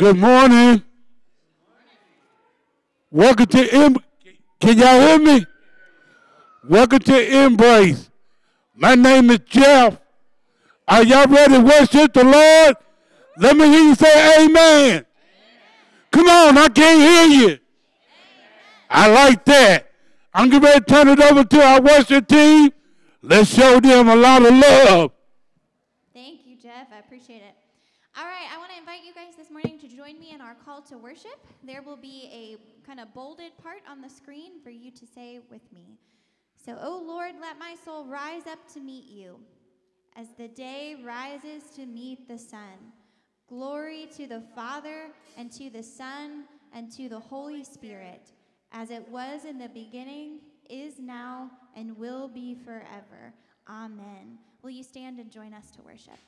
[0.00, 0.82] Good morning.
[3.10, 3.96] Welcome to em-
[4.58, 5.44] Can y'all hear me?
[6.66, 8.08] Welcome to Embrace.
[8.74, 10.00] My name is Jeff.
[10.88, 12.76] Are y'all ready to worship the Lord?
[13.36, 15.04] Let me hear you say amen.
[16.10, 17.58] Come on, I can't hear you.
[18.88, 19.90] I like that.
[20.32, 22.72] I'm to turn it over to our worship team.
[23.20, 25.12] Let's show them a lot of love.
[26.14, 26.86] Thank you, Jeff.
[26.90, 27.54] I appreciate it.
[28.18, 30.54] All right, I want to invite you guys this morning to join me in our
[30.54, 31.46] call to worship.
[31.62, 35.38] There will be a kind of bolded part on the screen for you to say
[35.50, 35.96] with me.
[36.56, 39.38] So, oh Lord, let my soul rise up to meet you
[40.16, 42.92] as the day rises to meet the sun.
[43.48, 48.30] Glory to the Father, and to the Son, and to the Holy Spirit,
[48.72, 53.32] as it was in the beginning, is now, and will be forever.
[53.68, 54.38] Amen.
[54.62, 56.18] Will you stand and join us to worship?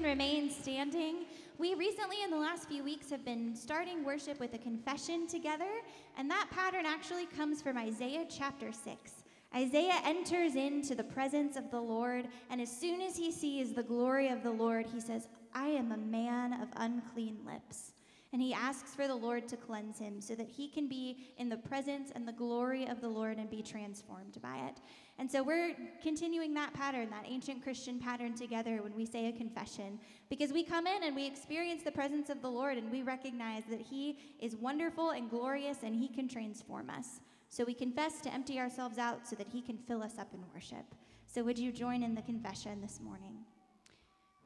[0.00, 1.26] Can remain standing.
[1.58, 5.68] We recently, in the last few weeks, have been starting worship with a confession together,
[6.16, 9.12] and that pattern actually comes from Isaiah chapter 6.
[9.54, 13.82] Isaiah enters into the presence of the Lord, and as soon as he sees the
[13.82, 17.92] glory of the Lord, he says, I am a man of unclean lips.
[18.32, 21.48] And he asks for the Lord to cleanse him so that he can be in
[21.48, 24.76] the presence and the glory of the Lord and be transformed by it.
[25.18, 29.32] And so we're continuing that pattern, that ancient Christian pattern together when we say a
[29.32, 29.98] confession,
[30.28, 33.64] because we come in and we experience the presence of the Lord and we recognize
[33.68, 37.20] that he is wonderful and glorious and he can transform us.
[37.48, 40.40] So we confess to empty ourselves out so that he can fill us up in
[40.54, 40.94] worship.
[41.26, 43.39] So would you join in the confession this morning?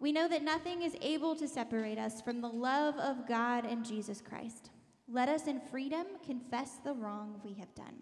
[0.04, 3.82] We know that nothing is able to separate us from the love of God and
[3.82, 4.68] Jesus Christ.
[5.08, 7.96] Let us in freedom confess the wrong we have done.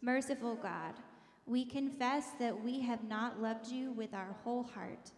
[0.00, 0.94] Merciful God,
[1.44, 5.12] we confess that we have not loved you with our whole heart.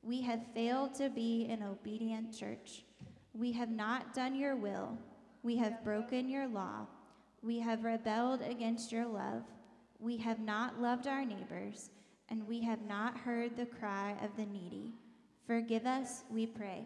[0.00, 2.84] We have failed to be an obedient church.
[3.34, 4.96] We have not done your will.
[5.42, 6.86] We have broken your law.
[7.42, 9.42] We have rebelled against your love.
[9.98, 11.90] We have not loved our neighbors,
[12.28, 14.92] and we have not heard the cry of the needy.
[15.46, 16.84] Forgive us, we pray.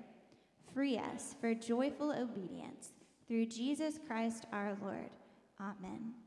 [0.74, 2.92] Free us for joyful obedience
[3.26, 5.10] through Jesus Christ our Lord.
[5.60, 6.19] Amen.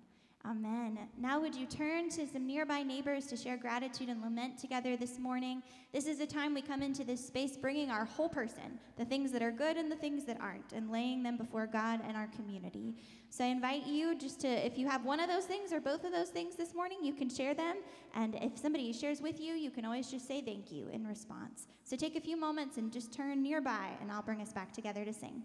[0.46, 1.00] Amen.
[1.18, 5.18] Now, would you turn to some nearby neighbors to share gratitude and lament together this
[5.18, 5.64] morning?
[5.94, 9.32] This is a time we come into this space bringing our whole person, the things
[9.32, 12.28] that are good and the things that aren't, and laying them before God and our
[12.28, 12.94] community.
[13.30, 16.04] So I invite you just to, if you have one of those things or both
[16.04, 17.78] of those things this morning, you can share them.
[18.14, 21.68] And if somebody shares with you, you can always just say thank you in response.
[21.86, 25.06] So take a few moments and just turn nearby, and I'll bring us back together
[25.06, 25.42] to sing.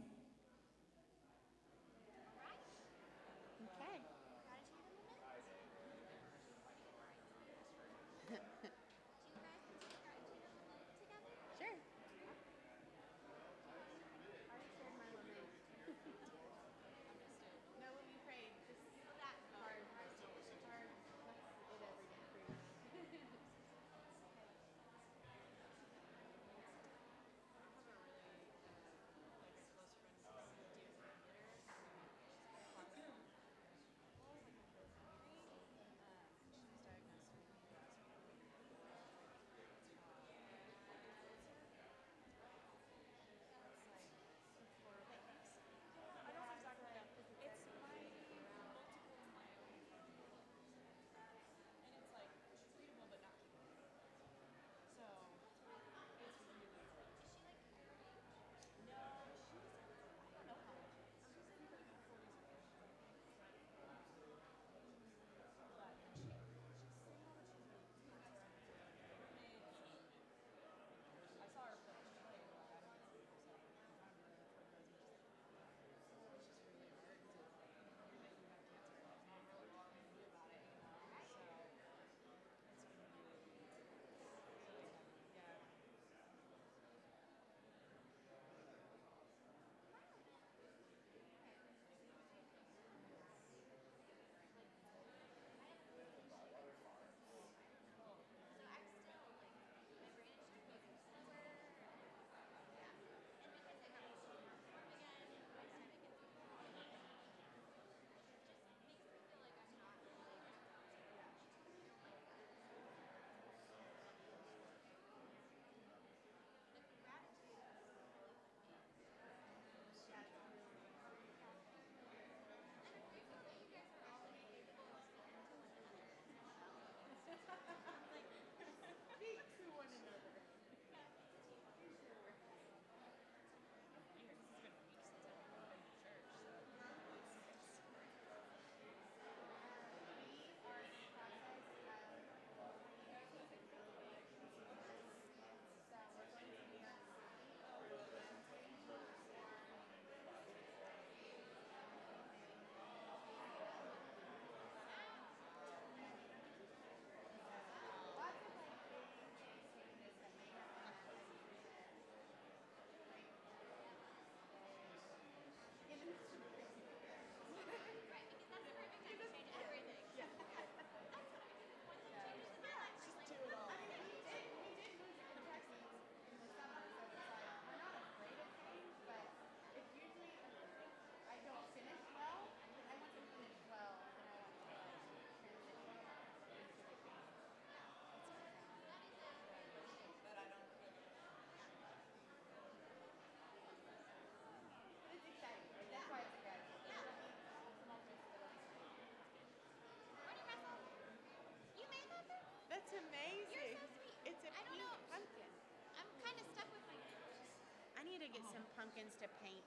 [208.18, 209.62] Need to get some pumpkins to paint.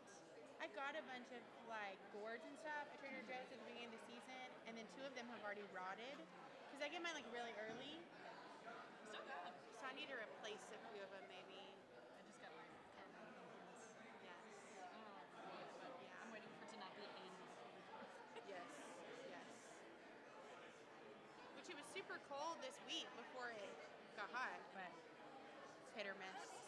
[0.59, 1.39] I got a bunch of
[1.71, 4.83] like gourds and stuff at Trader Joe's at the beginning of the season, and then
[4.91, 6.19] two of them have already rotted.
[6.75, 8.03] Cause I get mine like really early,
[9.07, 9.55] Still good.
[9.79, 11.63] so I need to replace a few of them maybe.
[11.63, 13.07] I just got my ten.
[14.19, 14.43] Yes.
[15.87, 16.91] Oh, yeah, I'm waiting for it to not.
[18.51, 18.67] Yes.
[19.31, 19.47] Yes.
[21.55, 23.71] Which it was super cold this week before it
[24.19, 26.60] got hot, but it's hit or miss.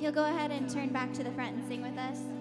[0.00, 2.37] You'll go ahead and turn back to the front and sing with us.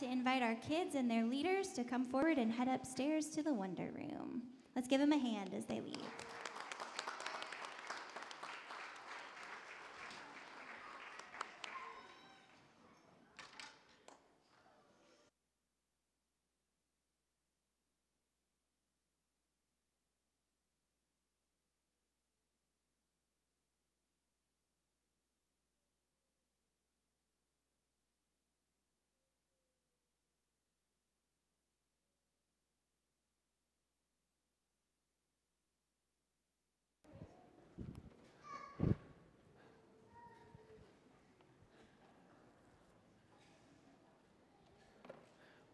[0.00, 3.52] To invite our kids and their leaders to come forward and head upstairs to the
[3.52, 4.40] Wonder Room.
[4.74, 6.19] Let's give them a hand as they leave.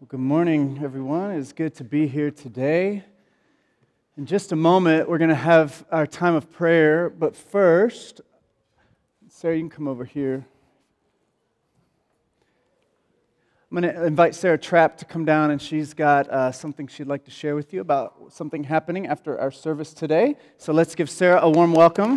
[0.06, 1.32] Well, good morning, everyone.
[1.32, 3.02] It's good to be here today.
[4.16, 7.10] In just a moment, we're going to have our time of prayer.
[7.10, 8.20] But first,
[9.28, 10.46] Sarah, you can come over here.
[13.68, 17.08] I'm going to invite Sarah Trapp to come down, and she's got uh, something she'd
[17.08, 20.36] like to share with you about something happening after our service today.
[20.56, 22.16] So let's give Sarah a warm welcome.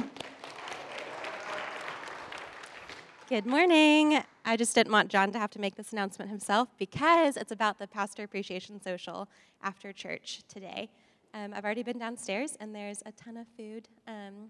[3.30, 4.24] Good morning.
[4.44, 7.78] I just didn't want John to have to make this announcement himself because it's about
[7.78, 9.30] the Pastor Appreciation Social
[9.62, 10.90] after church today.
[11.36, 14.50] Um, I've already been downstairs and there's a ton of food, um,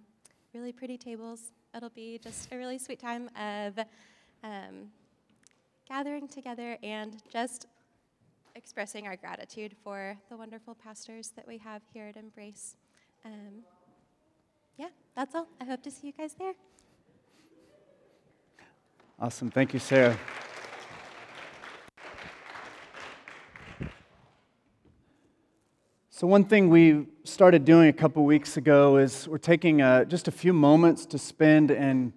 [0.54, 1.52] really pretty tables.
[1.76, 3.80] It'll be just a really sweet time of
[4.46, 4.88] um,
[5.86, 7.66] gathering together and just
[8.56, 12.78] expressing our gratitude for the wonderful pastors that we have here at Embrace.
[13.26, 13.66] Um,
[14.78, 14.88] yeah,
[15.18, 15.50] that's all.
[15.60, 16.54] I hope to see you guys there.
[19.22, 19.52] Awesome.
[19.52, 20.18] Thank you, Sarah.
[26.10, 30.30] So, one thing we started doing a couple weeks ago is we're taking uh, just
[30.30, 32.14] a few moments to spend in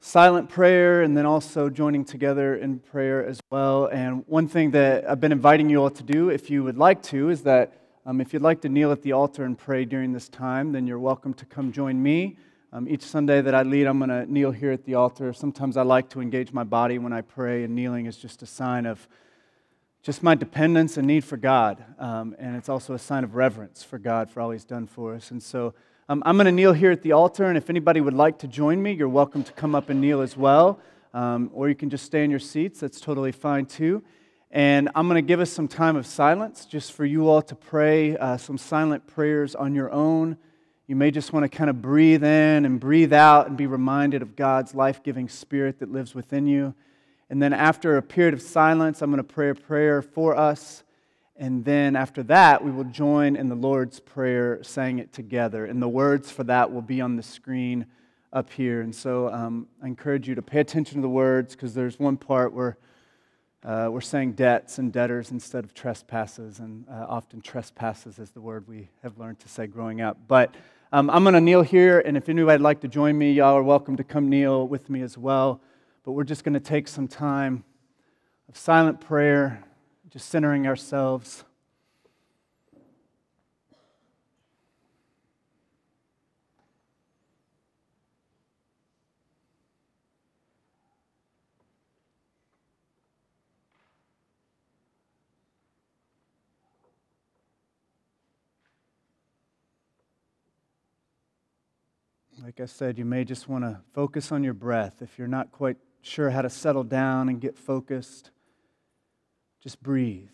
[0.00, 3.88] silent prayer and then also joining together in prayer as well.
[3.92, 7.02] And one thing that I've been inviting you all to do, if you would like
[7.04, 7.74] to, is that
[8.06, 10.86] um, if you'd like to kneel at the altar and pray during this time, then
[10.86, 12.38] you're welcome to come join me.
[12.74, 15.34] Um, each Sunday that I lead, I'm going to kneel here at the altar.
[15.34, 18.46] Sometimes I like to engage my body when I pray, and kneeling is just a
[18.46, 19.06] sign of
[20.02, 21.84] just my dependence and need for God.
[21.98, 25.14] Um, and it's also a sign of reverence for God for all He's done for
[25.14, 25.30] us.
[25.32, 25.74] And so
[26.08, 28.48] um, I'm going to kneel here at the altar, and if anybody would like to
[28.48, 30.80] join me, you're welcome to come up and kneel as well.
[31.12, 34.02] Um, or you can just stay in your seats, that's totally fine too.
[34.50, 37.54] And I'm going to give us some time of silence just for you all to
[37.54, 40.38] pray uh, some silent prayers on your own.
[40.88, 44.20] You may just want to kind of breathe in and breathe out and be reminded
[44.20, 46.74] of God's life giving spirit that lives within you.
[47.30, 50.82] And then, after a period of silence, I'm going to pray a prayer for us.
[51.36, 55.66] And then, after that, we will join in the Lord's Prayer, saying it together.
[55.66, 57.86] And the words for that will be on the screen
[58.32, 58.80] up here.
[58.80, 62.16] And so, um, I encourage you to pay attention to the words because there's one
[62.16, 62.76] part where
[63.64, 68.40] uh, we're saying debts and debtors instead of trespasses, and uh, often trespasses is the
[68.40, 70.18] word we have learned to say growing up.
[70.26, 70.52] But
[70.92, 73.62] um, I'm going to kneel here, and if anybody'd like to join me, y'all are
[73.62, 75.60] welcome to come kneel with me as well.
[76.02, 77.62] But we're just going to take some time
[78.48, 79.62] of silent prayer,
[80.10, 81.44] just centering ourselves.
[102.42, 105.00] Like I said, you may just want to focus on your breath.
[105.00, 108.32] If you're not quite sure how to settle down and get focused,
[109.62, 110.28] just breathe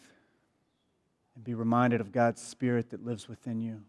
[1.35, 3.83] and be reminded of God's Spirit that lives within you.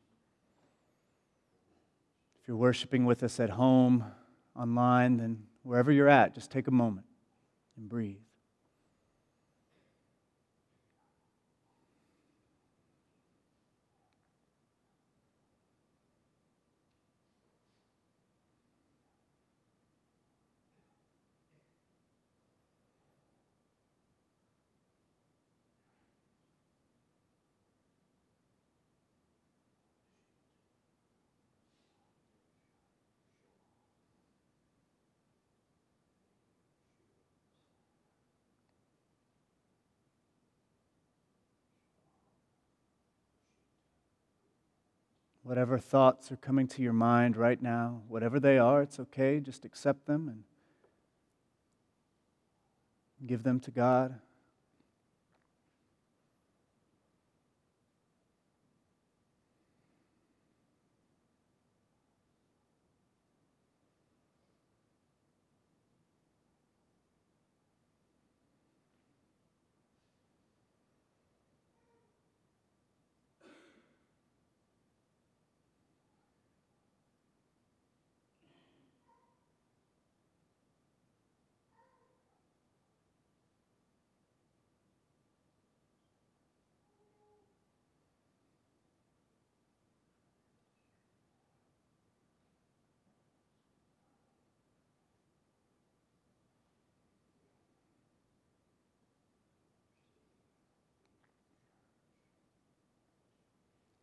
[2.42, 4.04] If you're worshiping with us at home,
[4.54, 7.06] online, then wherever you're at, just take a moment
[7.78, 8.18] and breathe.
[45.50, 49.40] Whatever thoughts are coming to your mind right now, whatever they are, it's okay.
[49.40, 50.44] Just accept them and
[53.26, 54.20] give them to God.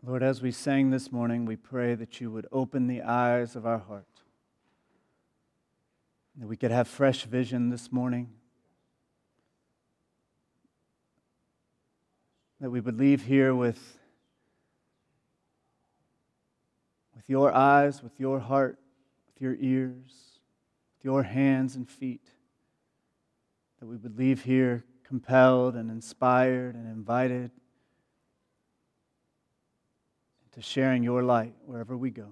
[0.07, 3.67] Lord, as we sang this morning, we pray that you would open the eyes of
[3.67, 4.07] our heart,
[6.37, 8.29] that we could have fresh vision this morning,
[12.61, 13.99] that we would leave here with,
[17.17, 18.79] with your eyes, with your heart,
[19.27, 20.39] with your ears,
[20.95, 22.31] with your hands and feet,
[23.81, 27.51] that we would leave here compelled and inspired and invited
[30.57, 32.29] to sharing your light wherever we go.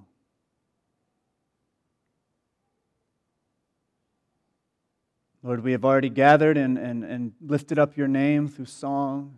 [5.43, 9.35] Lord, we have already gathered and, and, and lifted up your name through song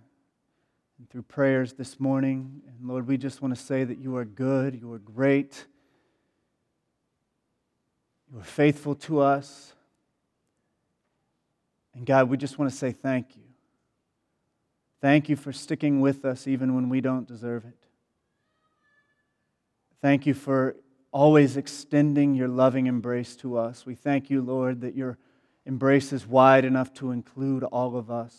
[0.98, 2.62] and through prayers this morning.
[2.68, 5.66] And Lord, we just want to say that you are good, you are great,
[8.32, 9.74] you are faithful to us.
[11.92, 13.42] And God, we just want to say thank you.
[15.00, 17.85] Thank you for sticking with us even when we don't deserve it.
[20.02, 20.76] Thank you for
[21.10, 23.86] always extending your loving embrace to us.
[23.86, 25.16] We thank you, Lord, that your
[25.64, 28.36] embrace is wide enough to include all of us.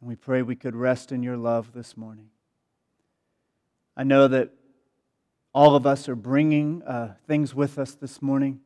[0.00, 2.30] And we pray we could rest in your love this morning.
[3.96, 4.50] I know that
[5.54, 8.60] all of us are bringing uh, things with us this morning.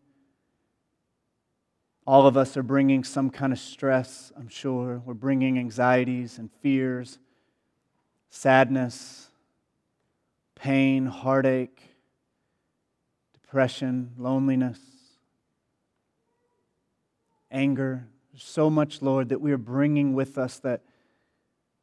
[2.07, 5.01] All of us are bringing some kind of stress, I'm sure.
[5.05, 7.19] We're bringing anxieties and fears,
[8.29, 9.29] sadness,
[10.62, 11.83] pain, heartache,
[13.33, 14.79] depression, loneliness,
[17.51, 18.07] anger.
[18.31, 20.83] There's so much, Lord, that we are bringing with us that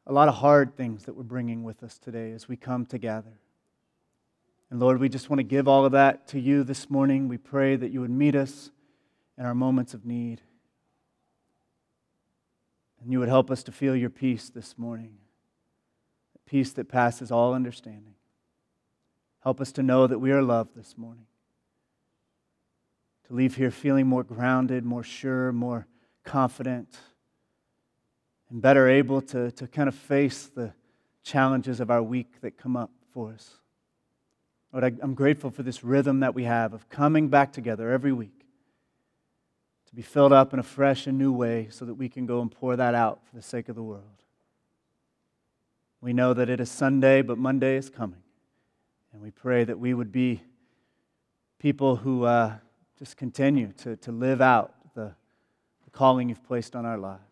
[0.08, 3.42] a lot of hard things that we're bringing with us today as we come together.
[4.72, 7.28] And Lord, we just want to give all of that to you this morning.
[7.28, 8.72] We pray that you would meet us
[9.38, 10.39] in our moments of need.
[13.02, 15.18] And you would help us to feel your peace this morning,
[16.46, 18.15] peace that passes all understanding.
[19.41, 21.25] Help us to know that we are loved this morning.
[23.28, 25.88] To leave here feeling more grounded, more sure, more
[26.23, 26.97] confident,
[28.49, 30.73] and better able to, to kind of face the
[31.23, 33.56] challenges of our week that come up for us.
[34.73, 38.12] Lord, I, I'm grateful for this rhythm that we have of coming back together every
[38.12, 38.45] week
[39.88, 42.41] to be filled up in a fresh and new way so that we can go
[42.41, 44.04] and pour that out for the sake of the world.
[46.02, 48.21] We know that it is Sunday, but Monday is coming.
[49.12, 50.41] And we pray that we would be
[51.58, 52.54] people who uh,
[53.00, 55.15] just continue to, to live out the,
[55.84, 57.24] the calling you've placed on our lives.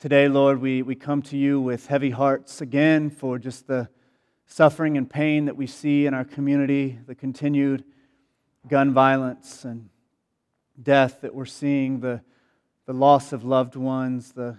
[0.00, 3.88] Today, Lord, we, we come to you with heavy hearts again for just the
[4.46, 7.84] suffering and pain that we see in our community, the continued
[8.68, 9.90] gun violence and
[10.82, 12.20] death that we're seeing, the,
[12.86, 14.58] the loss of loved ones, the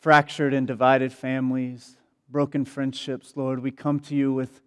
[0.00, 1.96] fractured and divided families,
[2.32, 3.62] broken friendships, Lord.
[3.62, 4.62] We come to you with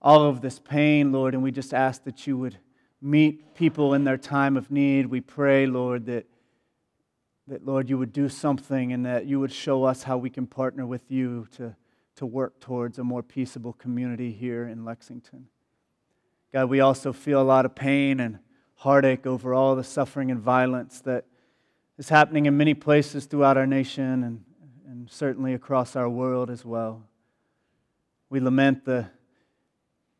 [0.00, 2.56] all of this pain, Lord, and we just ask that you would
[3.02, 5.06] meet people in their time of need.
[5.06, 6.26] We pray, Lord, that,
[7.48, 10.46] that Lord, you would do something and that you would show us how we can
[10.46, 11.74] partner with you to,
[12.14, 15.48] to work towards a more peaceable community here in Lexington.
[16.52, 18.38] God, we also feel a lot of pain and
[18.76, 21.24] heartache over all the suffering and violence that
[21.98, 24.44] is happening in many places throughout our nation and,
[24.86, 27.02] and certainly across our world as well.
[28.28, 29.06] We lament the,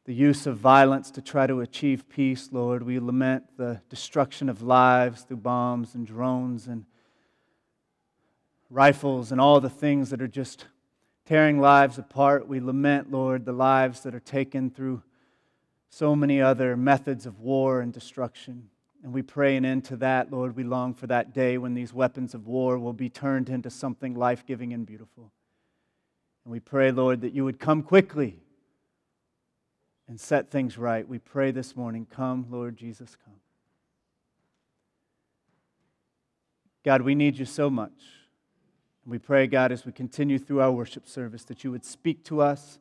[0.04, 2.82] the use of violence to try to achieve peace, Lord.
[2.82, 6.86] We lament the destruction of lives through bombs and drones and
[8.70, 10.66] rifles and all the things that are just
[11.26, 12.48] tearing lives apart.
[12.48, 15.02] We lament, Lord, the lives that are taken through
[15.90, 18.70] so many other methods of war and destruction.
[19.04, 20.56] And we pray an end to that, Lord.
[20.56, 24.14] We long for that day when these weapons of war will be turned into something
[24.14, 25.30] life giving and beautiful.
[26.44, 28.38] And we pray, Lord, that you would come quickly
[30.08, 31.06] and set things right.
[31.06, 33.34] We pray this morning, come, Lord Jesus, come.
[36.82, 37.92] God, we need you so much.
[39.04, 42.24] And we pray, God, as we continue through our worship service, that you would speak
[42.24, 42.78] to us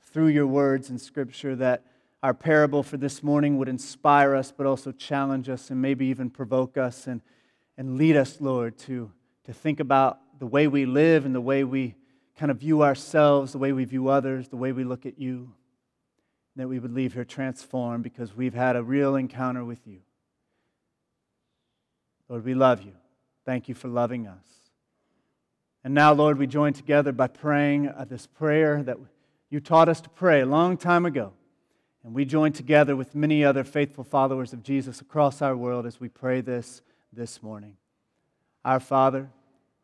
[0.00, 1.84] through your words in Scripture, that
[2.24, 6.30] our parable for this morning would inspire us, but also challenge us and maybe even
[6.30, 7.20] provoke us and,
[7.76, 9.12] and lead us, Lord, to,
[9.44, 11.96] to think about the way we live and the way we
[12.38, 15.52] kind of view ourselves, the way we view others, the way we look at you.
[16.56, 20.00] That we would leave here transformed because we've had a real encounter with you.
[22.30, 22.94] Lord, we love you.
[23.44, 24.46] Thank you for loving us.
[25.84, 28.96] And now, Lord, we join together by praying uh, this prayer that
[29.50, 31.34] you taught us to pray a long time ago.
[32.04, 35.98] And we join together with many other faithful followers of Jesus across our world as
[35.98, 36.82] we pray this
[37.14, 37.78] this morning.
[38.62, 39.30] Our Father,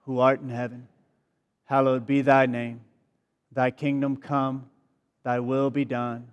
[0.04, 0.88] who art in heaven,
[1.64, 2.82] hallowed be thy name.
[3.52, 4.68] Thy kingdom come,
[5.22, 6.28] thy will be done,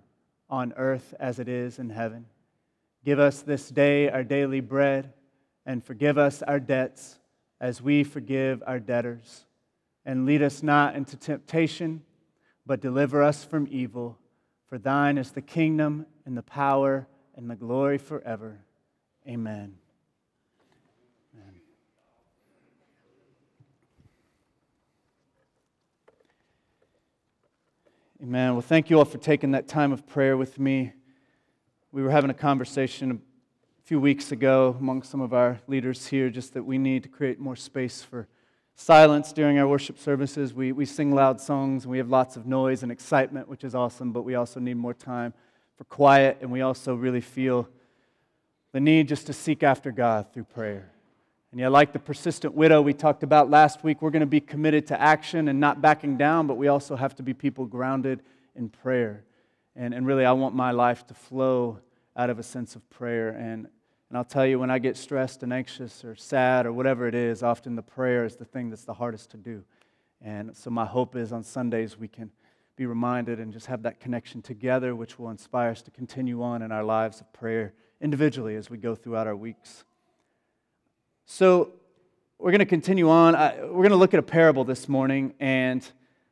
[0.50, 2.26] on earth as it is in heaven.
[3.02, 5.14] Give us this day our daily bread,
[5.64, 7.18] and forgive us our debts
[7.60, 9.46] as we forgive our debtors.
[10.04, 12.02] And lead us not into temptation,
[12.66, 14.18] but deliver us from evil.
[14.68, 18.58] For thine is the kingdom, and the power, and the glory forever.
[19.26, 19.76] Amen.
[21.34, 21.54] Amen.
[28.22, 28.52] Amen.
[28.52, 30.92] Well, thank you all for taking that time of prayer with me.
[31.90, 36.28] We were having a conversation a few weeks ago among some of our leaders here,
[36.28, 38.28] just that we need to create more space for
[38.80, 40.54] silence during our worship services.
[40.54, 43.74] We, we sing loud songs and we have lots of noise and excitement, which is
[43.74, 45.34] awesome, but we also need more time
[45.76, 47.68] for quiet, and we also really feel
[48.72, 50.90] the need just to seek after God through prayer.
[51.50, 54.40] And yeah, like the persistent widow we talked about last week, we're going to be
[54.40, 58.22] committed to action and not backing down, but we also have to be people grounded
[58.54, 59.24] in prayer.
[59.74, 61.80] And, and really, I want my life to flow
[62.16, 63.30] out of a sense of prayer.
[63.30, 63.68] And,
[64.08, 67.14] and I'll tell you, when I get stressed and anxious or sad or whatever it
[67.14, 69.62] is, often the prayer is the thing that's the hardest to do.
[70.22, 72.30] And so, my hope is on Sundays we can
[72.76, 76.62] be reminded and just have that connection together, which will inspire us to continue on
[76.62, 79.84] in our lives of prayer individually as we go throughout our weeks.
[81.26, 81.72] So,
[82.38, 83.34] we're going to continue on.
[83.34, 85.34] We're going to look at a parable this morning.
[85.40, 85.84] And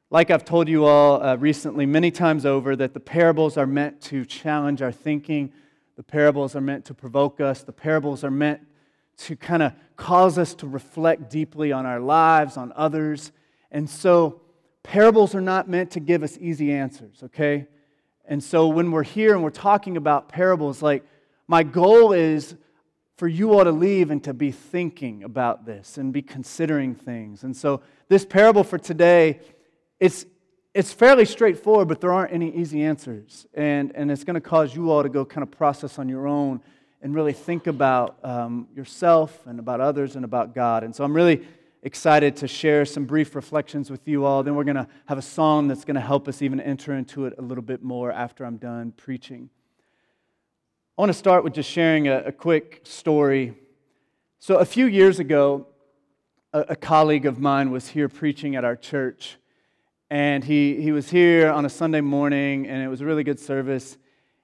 [0.08, 4.00] like I've told you all uh, recently, many times over, that the parables are meant
[4.02, 5.52] to challenge our thinking.
[5.96, 7.62] The parables are meant to provoke us.
[7.62, 8.60] The parables are meant
[9.18, 13.32] to kind of cause us to reflect deeply on our lives, on others.
[13.70, 14.42] And so,
[14.82, 17.66] parables are not meant to give us easy answers, okay?
[18.26, 21.02] And so, when we're here and we're talking about parables, like,
[21.48, 22.56] my goal is
[23.16, 27.42] for you all to leave and to be thinking about this and be considering things.
[27.42, 29.40] And so, this parable for today,
[29.98, 30.26] it's,
[30.76, 33.46] it's fairly straightforward, but there aren't any easy answers.
[33.54, 36.28] And, and it's going to cause you all to go kind of process on your
[36.28, 36.60] own
[37.00, 40.84] and really think about um, yourself and about others and about God.
[40.84, 41.46] And so, I'm really
[41.82, 44.42] excited to share some brief reflections with you all.
[44.42, 47.24] Then, we're going to have a song that's going to help us even enter into
[47.24, 49.48] it a little bit more after I'm done preaching.
[50.98, 53.54] I want to start with just sharing a, a quick story.
[54.40, 55.68] So, a few years ago,
[56.52, 59.38] a, a, colleague of mine was here preaching at our church.
[60.10, 63.40] And he, he was here on a Sunday morning, and it was a really good
[63.40, 63.98] service.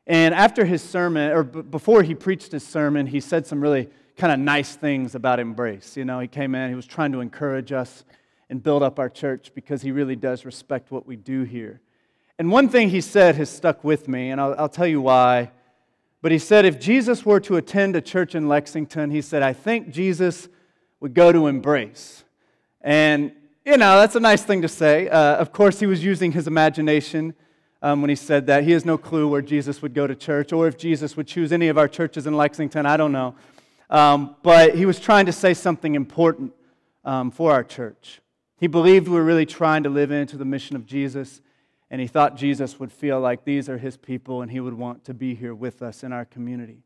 [0.06, 3.88] And after his sermon, or b- before he preached his sermon, he said some really
[4.16, 5.96] kind of nice things about Embrace.
[5.96, 8.04] You know, he came in, he was trying to encourage us
[8.50, 11.80] and build up our church because he really does respect what we do here.
[12.38, 15.52] And one thing he said has stuck with me, and I'll, I'll tell you why.
[16.22, 19.52] But he said if Jesus were to attend a church in Lexington, he said, I
[19.52, 20.48] think Jesus
[21.00, 22.24] would go to Embrace.
[22.80, 23.32] And,
[23.64, 25.08] you know, that's a nice thing to say.
[25.08, 27.34] Uh, of course, he was using his imagination
[27.80, 28.64] um, when he said that.
[28.64, 31.52] He has no clue where Jesus would go to church or if Jesus would choose
[31.52, 32.86] any of our churches in Lexington.
[32.86, 33.34] I don't know.
[33.90, 36.52] Um, but he was trying to say something important
[37.04, 38.20] um, for our church.
[38.58, 41.40] He believed we were really trying to live into the mission of Jesus
[41.92, 45.04] and he thought Jesus would feel like these are his people and he would want
[45.04, 46.78] to be here with us in our community.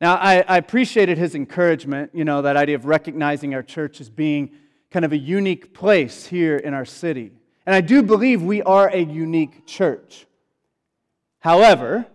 [0.00, 4.08] Now, I, I, appreciated his encouragement, you know, that idea of recognizing our church as
[4.08, 4.52] being
[4.92, 7.32] kind of a unique place here in our city.
[7.64, 10.26] And I do believe we are a unique church.
[11.40, 12.06] However,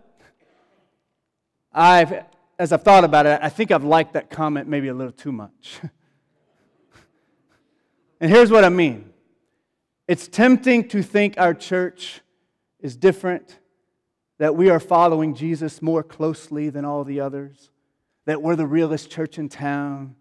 [1.72, 2.24] I've,
[2.58, 5.32] as I've thought about it, I think I've liked that comment maybe a little too
[5.32, 5.80] much.
[8.20, 9.10] and here's what I mean
[10.06, 12.20] it's tempting to think our church
[12.78, 13.58] is different,
[14.38, 17.70] that we are following Jesus more closely than all the others,
[18.24, 20.14] that we're the realest church in town,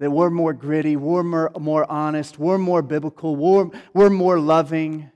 [0.00, 5.10] that we're more gritty, we're more, more honest, we're more biblical, we're, we're more loving.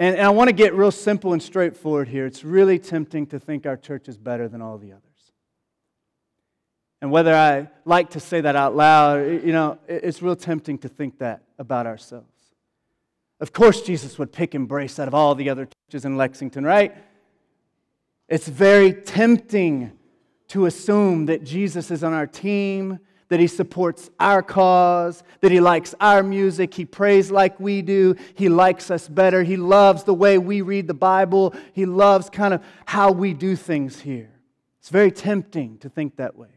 [0.00, 2.26] And, and I want to get real simple and straightforward here.
[2.26, 5.04] It's really tempting to think our church is better than all the others.
[7.00, 10.88] And whether I like to say that out loud, you know, it's real tempting to
[10.88, 12.26] think that about ourselves.
[13.38, 16.64] Of course, Jesus would pick and Embrace out of all the other churches in Lexington,
[16.64, 16.96] right?
[18.28, 19.92] It's very tempting
[20.48, 22.98] to assume that Jesus is on our team,
[23.28, 28.16] that he supports our cause, that he likes our music, he prays like we do,
[28.34, 32.54] he likes us better, he loves the way we read the Bible, he loves kind
[32.54, 34.30] of how we do things here.
[34.80, 36.48] It's very tempting to think that way.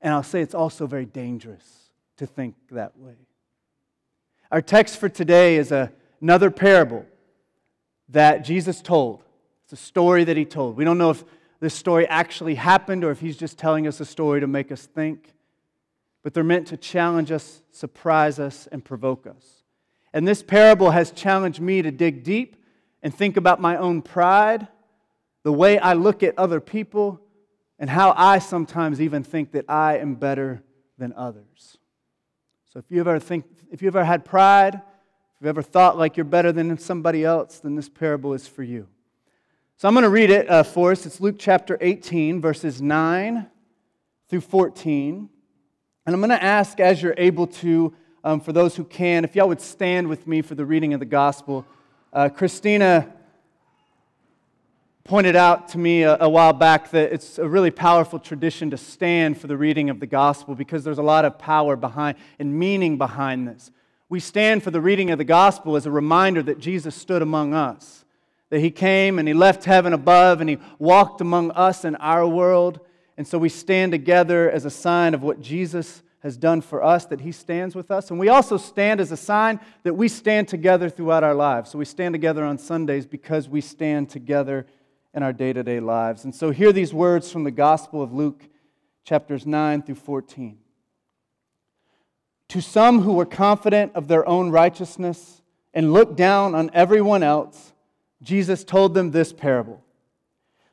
[0.00, 3.16] And I'll say it's also very dangerous to think that way.
[4.50, 7.04] Our text for today is a, another parable
[8.08, 9.24] that Jesus told.
[9.64, 10.76] It's a story that he told.
[10.76, 11.24] We don't know if
[11.60, 14.86] this story actually happened or if he's just telling us a story to make us
[14.86, 15.32] think,
[16.26, 19.62] but they're meant to challenge us, surprise us, and provoke us.
[20.12, 22.56] And this parable has challenged me to dig deep
[23.00, 24.66] and think about my own pride,
[25.44, 27.20] the way I look at other people,
[27.78, 30.64] and how I sometimes even think that I am better
[30.98, 31.78] than others.
[32.72, 34.82] So if you ever think if you've ever had pride, if
[35.40, 38.88] you've ever thought like you're better than somebody else, then this parable is for you.
[39.76, 41.06] So I'm going to read it uh, for us.
[41.06, 43.46] It's Luke chapter 18, verses 9
[44.28, 45.28] through 14.
[46.06, 47.92] And I'm going to ask, as you're able to,
[48.22, 51.00] um, for those who can, if y'all would stand with me for the reading of
[51.00, 51.66] the gospel.
[52.12, 53.12] Uh, Christina
[55.02, 58.76] pointed out to me a, a, while back that it's a really powerful tradition to
[58.76, 62.56] stand for the reading of the gospel because there's a lot of power behind and
[62.56, 63.72] meaning behind this.
[64.08, 67.52] We stand for the reading of the gospel as a reminder that Jesus stood among
[67.52, 68.04] us,
[68.50, 72.28] that he came and he left heaven above and he walked among us in our
[72.28, 72.78] world.
[73.16, 77.06] And so we stand together as a sign of what Jesus has done for us,
[77.06, 78.10] that he stands with us.
[78.10, 81.70] And we also stand as a sign that we stand together throughout our lives.
[81.70, 84.66] So we stand together on Sundays because we stand together
[85.14, 86.24] in our day to day lives.
[86.24, 88.44] And so, hear these words from the Gospel of Luke,
[89.02, 90.58] chapters 9 through 14.
[92.48, 95.40] To some who were confident of their own righteousness
[95.72, 97.72] and looked down on everyone else,
[98.22, 99.82] Jesus told them this parable.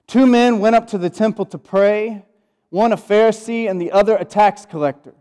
[0.08, 2.26] Two men went up to the temple to pray,
[2.74, 5.14] one a Pharisee and the other a tax collector.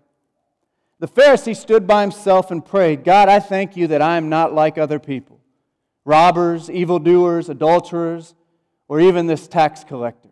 [1.01, 4.55] The Pharisee stood by himself and prayed, God, I thank you that I am not
[4.55, 5.39] like other people
[6.07, 8.35] robbers, evildoers, adulterers
[8.89, 10.31] or even this tax collector.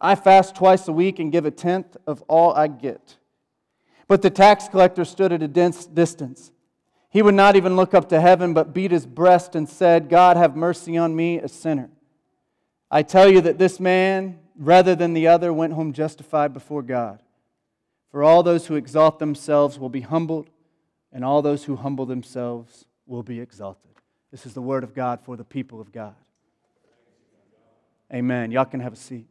[0.00, 3.18] I fast twice a week and give a tenth of all I get.
[4.08, 6.50] But the tax collector stood at a dense distance.
[7.10, 10.38] He would not even look up to heaven, but beat his breast and said, God,
[10.38, 11.90] have mercy on me, a sinner.
[12.90, 17.20] I tell you that this man, rather than the other, went home justified before God.
[18.10, 20.50] For all those who exalt themselves will be humbled,
[21.12, 23.90] and all those who humble themselves will be exalted.
[24.30, 26.14] This is the word of God for the people of God.
[28.12, 28.50] Amen.
[28.50, 29.26] Y'all can have a seat.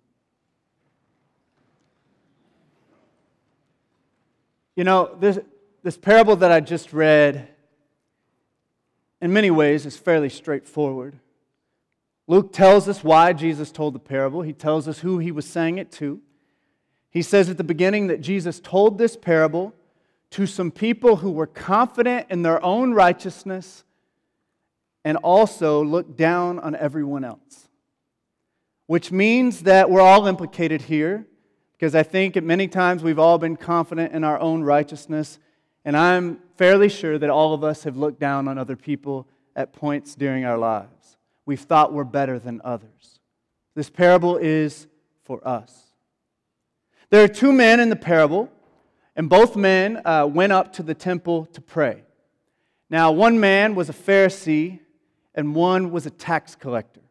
[4.76, 5.40] You know, this,
[5.84, 7.48] this parable that I just read,
[9.22, 11.18] in many ways, is fairly straightforward.
[12.28, 15.78] Luke tells us why Jesus told the parable, he tells us who he was saying
[15.78, 16.22] it to.
[17.10, 19.74] He says at the beginning that Jesus told this parable
[20.32, 23.84] to some people who were confident in their own righteousness
[25.04, 27.66] and also looked down on everyone else
[28.88, 31.26] which means that we're all implicated here
[31.74, 35.40] because I think at many times we've all been confident in our own righteousness,
[35.84, 39.74] and I'm fairly sure that all of us have looked down on other people at
[39.74, 41.15] points during our lives.
[41.46, 43.20] We've thought we're better than others.
[43.76, 44.88] This parable is
[45.24, 45.92] for us.
[47.10, 48.50] There are two men in the parable,
[49.16, 52.04] and both men uh, went up to the temple to pray.
[52.90, 54.80] Now, one man was a Pharisee,
[55.34, 57.02] and one was a tax collector.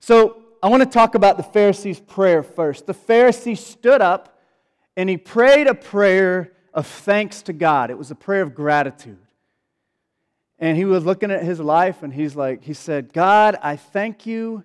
[0.00, 2.86] So, I want to talk about the Pharisee's prayer first.
[2.86, 4.38] The Pharisee stood up
[4.94, 7.90] and he prayed a prayer of thanks to God.
[7.90, 9.18] It was a prayer of gratitude.
[10.60, 14.26] And he was looking at his life and he's like, he said, God, I thank
[14.26, 14.62] you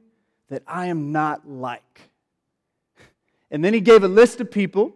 [0.50, 2.10] that I am not like.
[3.50, 4.94] And then he gave a list of people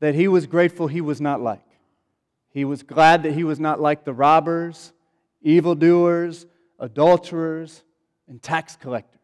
[0.00, 1.64] that he was grateful he was not like.
[2.50, 4.92] He was glad that he was not like the robbers,
[5.40, 6.46] evildoers,
[6.80, 7.84] adulterers,
[8.28, 9.20] and tax collectors.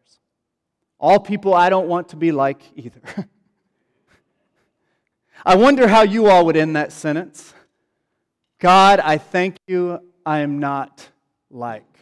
[0.97, 3.01] All people I don't want to be like either.
[5.45, 7.53] I wonder how you all would end that sentence.
[8.59, 9.99] God, I thank you
[10.29, 11.09] I am not
[11.49, 11.97] like.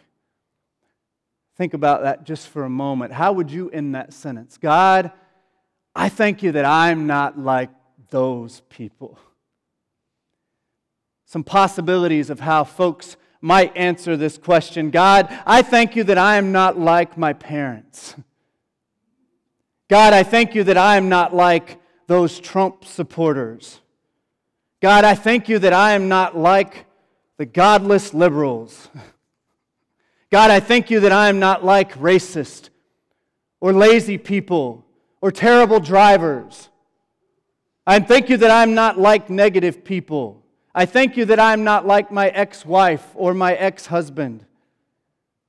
[1.55, 3.13] Think about that just for a moment.
[3.13, 4.57] How would you end that sentence?
[4.57, 5.13] God,
[5.95, 7.69] I thank you that I'm not like
[8.09, 9.17] those people.
[11.23, 16.35] Some possibilities of how folks might answer this question God, I thank you that I
[16.35, 18.13] am not like my parents.
[19.89, 23.79] God, I thank you that I am not like those Trump supporters.
[24.81, 26.86] God, I thank you that I am not like
[27.37, 28.89] the godless liberals.
[30.31, 32.69] God, I thank you that I am not like racist
[33.61, 34.85] or lazy people
[35.21, 36.69] or terrible drivers.
[37.85, 40.43] I thank you that I'm not like negative people.
[40.75, 44.45] I thank you that I'm not like my ex wife or my ex husband.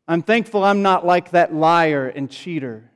[0.07, 2.91] I'm thankful I'm not like that liar and cheater.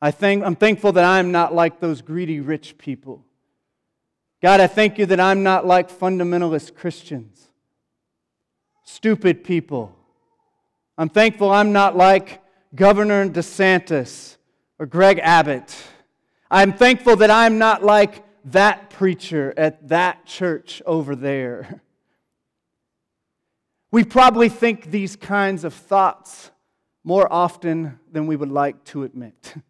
[0.00, 3.24] I think, I'm thankful that I'm not like those greedy rich people.
[4.42, 7.45] God, I thank you that I'm not like fundamentalist Christians,
[8.86, 9.94] stupid people.
[10.96, 12.40] I'm thankful I'm not like
[12.74, 14.36] Governor DeSantis
[14.78, 15.76] or Greg Abbott.
[16.50, 21.82] I'm thankful that I'm not like that preacher at that church over there.
[23.92, 26.50] We probably think these kinds of thoughts
[27.04, 29.54] more often than we would like to admit.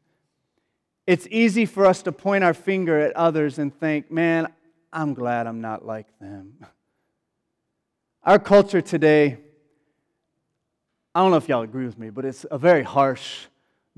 [1.06, 4.52] It's easy for us to point our finger at others and think, man,
[4.92, 6.54] I'm glad I'm not like them.
[8.26, 9.38] Our culture today,
[11.14, 13.46] I don't know if y'all agree with me, but it's a very harsh,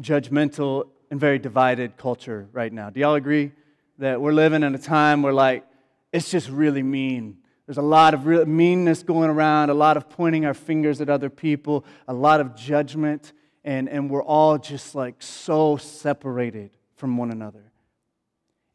[0.02, 2.90] judgmental, and very divided culture right now.
[2.90, 3.52] Do y'all agree
[3.96, 5.64] that we're living in a time where, like,
[6.12, 7.38] it's just really mean?
[7.64, 11.08] There's a lot of real meanness going around, a lot of pointing our fingers at
[11.08, 13.32] other people, a lot of judgment,
[13.64, 17.72] and, and we're all just like so separated from one another.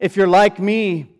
[0.00, 1.13] If you're like me,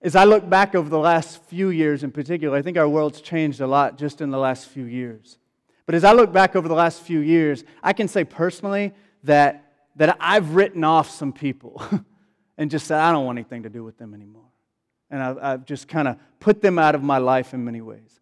[0.00, 3.20] as I look back over the last few years in particular, I think our world's
[3.20, 5.38] changed a lot just in the last few years.
[5.86, 8.92] But as I look back over the last few years, I can say personally
[9.24, 11.82] that, that I've written off some people
[12.58, 14.44] and just said, I don't want anything to do with them anymore.
[15.10, 18.20] And I've, I've just kind of put them out of my life in many ways.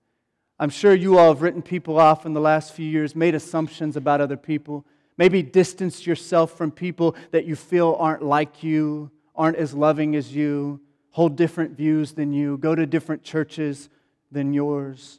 [0.59, 3.97] I'm sure you all have written people off in the last few years, made assumptions
[3.97, 4.87] about other people,
[5.19, 10.35] maybe distanced yourself from people that you feel aren't like you, aren't as loving as
[10.35, 10.81] you,
[11.17, 13.89] hold different views than you, go to different churches
[14.31, 15.19] than yours.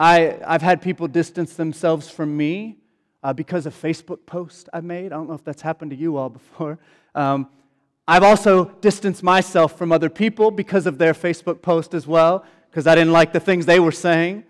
[0.00, 2.78] I, I've had people distance themselves from me
[3.22, 5.12] uh, because of Facebook posts I made.
[5.12, 6.78] I don't know if that's happened to you all before.
[7.14, 7.50] Um,
[8.08, 12.86] I've also distanced myself from other people because of their Facebook post as well, because
[12.86, 14.44] I didn't like the things they were saying.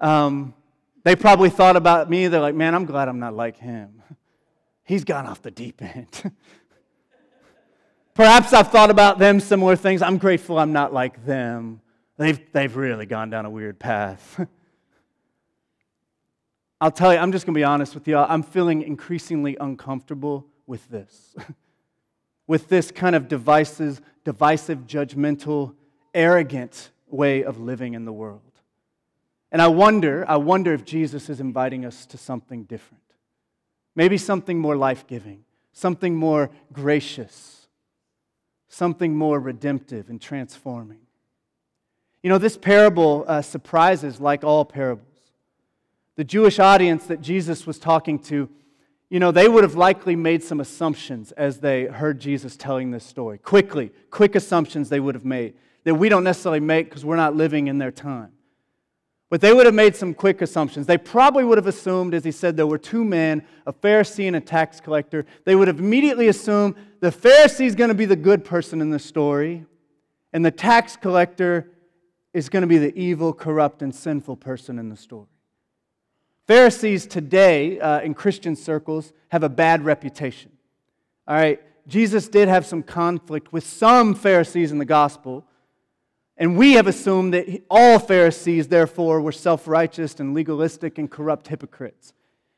[0.00, 0.54] Um,
[1.02, 4.02] they probably thought about me, they're like, man, I'm glad I'm not like him.
[4.82, 6.32] He's gone off the deep end.
[8.14, 10.00] Perhaps I've thought about them similar things.
[10.00, 11.80] I'm grateful I'm not like them.
[12.16, 14.46] They've, they've really gone down a weird path.
[16.80, 18.26] I'll tell you, I'm just going to be honest with y'all.
[18.28, 21.34] I'm feeling increasingly uncomfortable with this.
[22.46, 25.74] with this kind of divisive, divisive, judgmental,
[26.12, 28.42] arrogant way of living in the world.
[29.50, 33.02] And I wonder, I wonder if Jesus is inviting us to something different.
[33.96, 37.53] Maybe something more life giving, something more gracious,
[38.74, 40.98] something more redemptive and transforming.
[42.22, 45.06] You know, this parable uh, surprises like all parables.
[46.16, 48.48] The Jewish audience that Jesus was talking to,
[49.10, 53.04] you know, they would have likely made some assumptions as they heard Jesus telling this
[53.04, 53.38] story.
[53.38, 55.54] Quickly, quick assumptions they would have made
[55.84, 58.32] that we don't necessarily make because we're not living in their time.
[59.34, 60.86] But they would have made some quick assumptions.
[60.86, 64.36] They probably would have assumed, as he said, there were two men, a Pharisee and
[64.36, 65.26] a tax collector.
[65.44, 68.90] They would have immediately assumed the Pharisee is going to be the good person in
[68.90, 69.66] the story,
[70.32, 71.68] and the tax collector
[72.32, 75.26] is going to be the evil, corrupt, and sinful person in the story.
[76.46, 80.52] Pharisees today, uh, in Christian circles, have a bad reputation.
[81.26, 85.44] All right, Jesus did have some conflict with some Pharisees in the gospel
[86.36, 91.48] and we have assumed that all Pharisees, therefore, were self righteous and legalistic and corrupt
[91.48, 92.12] hypocrites.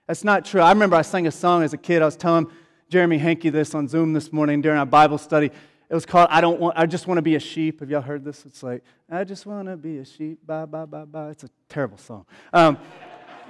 [0.06, 0.60] That's not true.
[0.60, 2.00] I remember I sang a song as a kid.
[2.00, 2.46] I was telling
[2.88, 5.50] Jeremy Hankey this on Zoom this morning during our Bible study.
[5.88, 7.80] It was called I Don't Want I Just Want to Be a Sheep.
[7.80, 8.46] Have y'all heard this?
[8.46, 10.44] It's like, I just want to be a sheep.
[10.44, 11.30] Bye, bye, bye, bye.
[11.30, 12.26] It's a terrible song.
[12.52, 12.78] Um,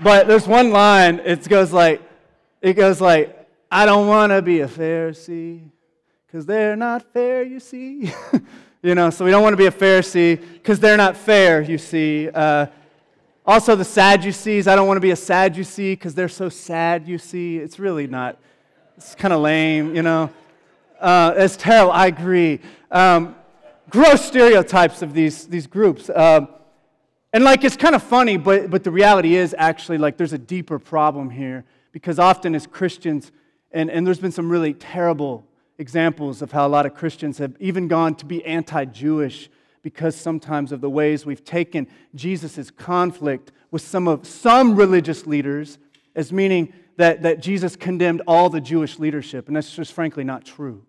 [0.03, 2.03] but there's one line, it goes like,
[2.61, 5.71] it goes like, I don't want to be a Pharisee,
[6.27, 8.13] because they're not fair, you see.
[8.83, 11.79] You know, so we don't want to be a Pharisee because they're not fair, you
[11.79, 12.29] see.
[12.29, 12.67] Uh,
[13.45, 17.17] also, the Sadducees, I don't want to be a Sadducee because they're so sad, you
[17.17, 17.59] see.
[17.59, 18.39] It's really not,
[18.97, 20.31] it's kind of lame, you know.
[21.01, 22.61] Uh, it's terrible, I agree.
[22.91, 23.35] Um,
[23.89, 26.11] gross stereotypes of these, these groups.
[26.15, 26.49] Um,
[27.33, 30.39] and like, it's kind of funny, but, but the reality is actually, like, there's a
[30.39, 33.33] deeper problem here because often as Christians,
[33.73, 35.45] and, and there's been some really terrible
[35.79, 39.51] examples of how a lot of Christians have even gone to be anti Jewish
[39.83, 45.79] because sometimes of the ways we've taken Jesus' conflict with some of some religious leaders
[46.15, 49.47] as meaning that, that Jesus condemned all the Jewish leadership.
[49.47, 50.85] And that's just frankly not true.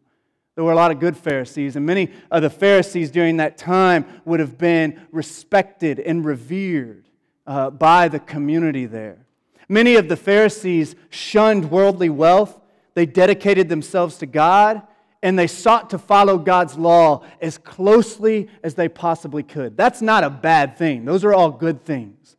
[0.56, 4.06] There were a lot of good Pharisees, and many of the Pharisees during that time
[4.26, 7.08] would have been respected and revered
[7.46, 9.28] uh, by the community there.
[9.70, 12.60] Many of the Pharisees shunned worldly wealth
[12.98, 14.82] they dedicated themselves to God
[15.22, 19.78] and they sought to follow God's law as closely as they possibly could.
[19.78, 22.36] That's not a bad thing, those are all good things.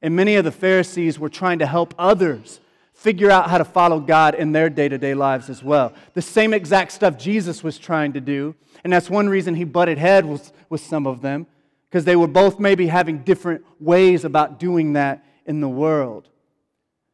[0.00, 2.60] And many of the Pharisees were trying to help others
[2.92, 5.92] figure out how to follow God in their day to day lives as well.
[6.14, 8.54] The same exact stuff Jesus was trying to do.
[8.84, 11.48] And that's one reason he butted heads with, with some of them,
[11.90, 16.28] because they were both maybe having different ways about doing that in the world.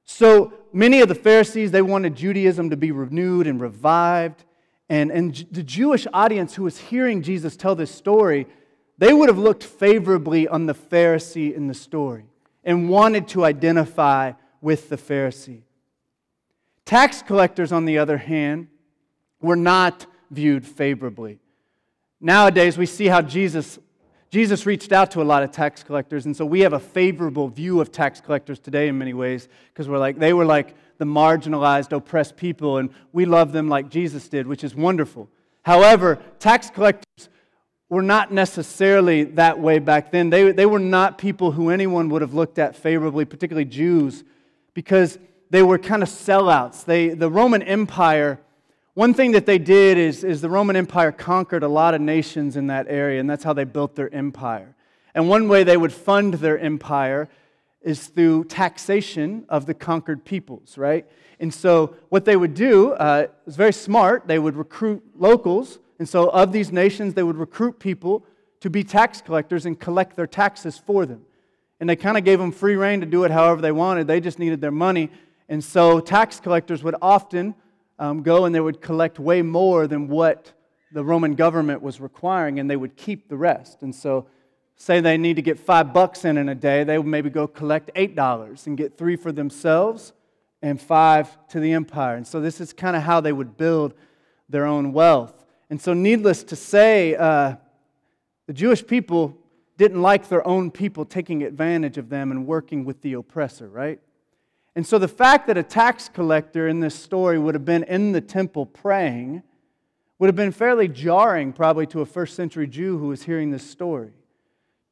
[0.05, 4.45] So many of the Pharisees, they wanted Judaism to be renewed and revived.
[4.89, 8.47] And, and the Jewish audience who was hearing Jesus tell this story,
[8.99, 12.25] they would have looked favorably on the Pharisee in the story
[12.65, 15.63] and wanted to identify with the Pharisee.
[16.85, 18.69] Tax collectors, on the other hand,
[19.41, 21.39] were not viewed favorably.
[22.21, 23.79] Nowadays, we see how Jesus,
[24.33, 27.49] Jesus reached out to a lot of tax collectors, and so we have a favorable
[27.49, 31.05] view of tax collectors today in many ways because we're like, they were like the
[31.05, 35.29] marginalized, oppressed people, and we love them like Jesus did, which is wonderful.
[35.61, 37.29] However, tax collectors
[37.91, 40.31] were not necessarily that way back then.
[40.31, 44.25] They, they were not people who anyone would have looked at favorably, particularly Jews,
[44.73, 45.19] because
[45.51, 46.87] they were kind of sellouts.
[46.87, 48.41] They, the Roman Empire,
[48.95, 52.57] one thing that they did is, is the Roman Empire conquered a lot of nations
[52.57, 54.75] in that area, and that's how they built their empire.
[55.15, 57.29] And one way they would fund their empire
[57.81, 61.07] is through taxation of the conquered peoples, right?
[61.41, 64.27] And so what they would do uh, was very smart.
[64.27, 68.25] They would recruit locals, and so of these nations, they would recruit people
[68.61, 71.23] to be tax collectors and collect their taxes for them.
[71.81, 74.07] And they kind of gave them free reign to do it however they wanted.
[74.07, 75.11] They just needed their money.
[75.49, 77.57] And so tax collectors would often
[77.99, 80.53] um, go and they would collect way more than what
[80.93, 83.83] the Roman government was requiring, and they would keep the rest.
[83.83, 84.27] And so,
[84.77, 87.47] say they need to get five bucks in in a day, they would maybe go
[87.47, 90.13] collect eight dollars and get three for themselves
[90.61, 92.17] and five to the empire.
[92.17, 93.95] And so, this is kind of how they would build
[94.49, 95.45] their own wealth.
[95.71, 97.57] And so, needless to say, uh,
[98.47, 99.37] the Jewish people
[99.79, 104.01] didn't like their own people taking advantage of them and working with the oppressor, right?
[104.75, 108.13] And so the fact that a tax collector in this story would have been in
[108.13, 109.43] the temple praying
[110.19, 113.69] would have been fairly jarring, probably, to a first century Jew who was hearing this
[113.69, 114.13] story.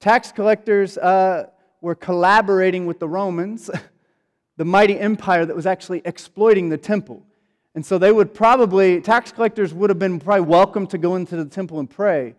[0.00, 1.46] Tax collectors uh,
[1.80, 3.70] were collaborating with the Romans,
[4.56, 7.22] the mighty empire that was actually exploiting the temple.
[7.74, 11.36] And so they would probably, tax collectors would have been probably welcome to go into
[11.36, 12.34] the temple and pray,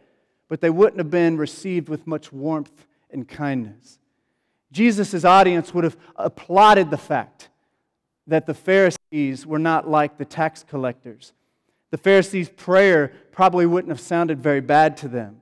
[0.49, 3.99] but they wouldn't have been received with much warmth and kindness.
[4.71, 7.49] Jesus' audience would have applauded the fact
[8.27, 11.33] that the Pharisees were not like the tax collectors.
[11.89, 15.41] The Pharisees' prayer probably wouldn't have sounded very bad to them.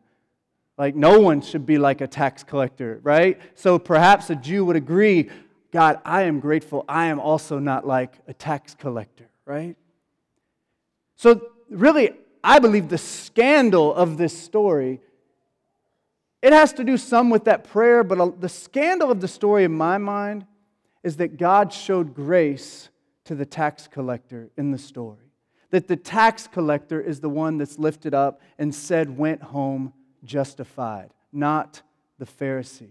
[0.78, 3.40] Like, no one should be like a tax collector, right?
[3.54, 5.30] So perhaps a Jew would agree
[5.72, 6.84] God, I am grateful.
[6.88, 9.76] I am also not like a tax collector, right?
[11.16, 12.14] So, really,
[12.44, 15.02] I believe the scandal of this story
[16.42, 19.74] it has to do some with that prayer, but the scandal of the story in
[19.74, 20.46] my mind
[21.04, 22.90] is that God showed grace
[23.26, 25.32] to the tax collector in the story.
[25.72, 31.14] That the tax collector is the one that's lifted up and said, went home justified,
[31.32, 31.82] not
[32.18, 32.90] the Pharisee.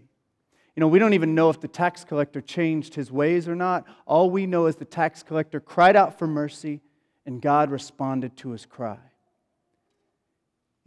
[0.77, 3.85] You know, we don't even know if the tax collector changed his ways or not.
[4.07, 6.81] All we know is the tax collector cried out for mercy
[7.27, 8.99] and God responded to his cry.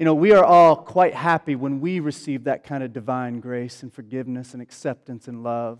[0.02, 3.84] You know, we are all quite happy when we receive that kind of divine grace
[3.84, 5.78] and forgiveness and acceptance and love.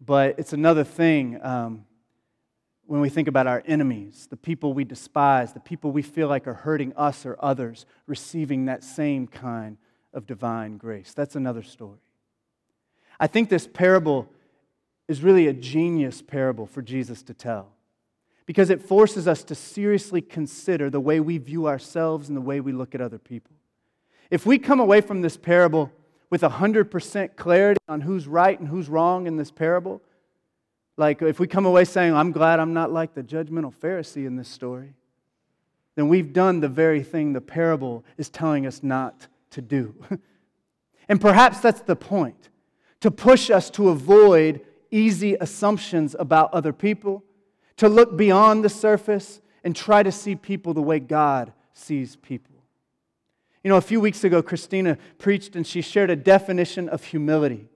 [0.00, 1.84] But it's another thing um,
[2.86, 6.46] when we think about our enemies, the people we despise, the people we feel like
[6.46, 9.76] are hurting us or others, receiving that same kind
[10.14, 11.12] of divine grace.
[11.12, 12.00] That's another story.
[13.20, 14.26] I think this parable
[15.06, 17.74] is really a genius parable for Jesus to tell
[18.46, 22.60] because it forces us to seriously consider the way we view ourselves and the way
[22.60, 23.52] we look at other people.
[24.30, 25.92] If we come away from this parable
[26.30, 30.02] with 100% clarity on who's right and who's wrong in this parable,
[30.96, 34.36] like if we come away saying, I'm glad I'm not like the judgmental Pharisee in
[34.36, 34.94] this story,
[35.94, 39.94] then we've done the very thing the parable is telling us not to do.
[41.08, 42.48] and perhaps that's the point
[43.00, 47.24] to push us to avoid easy assumptions about other people
[47.76, 52.52] to look beyond the surface and try to see people the way God sees people.
[53.64, 57.68] You know, a few weeks ago, Christina preached and she shared a definition of humility.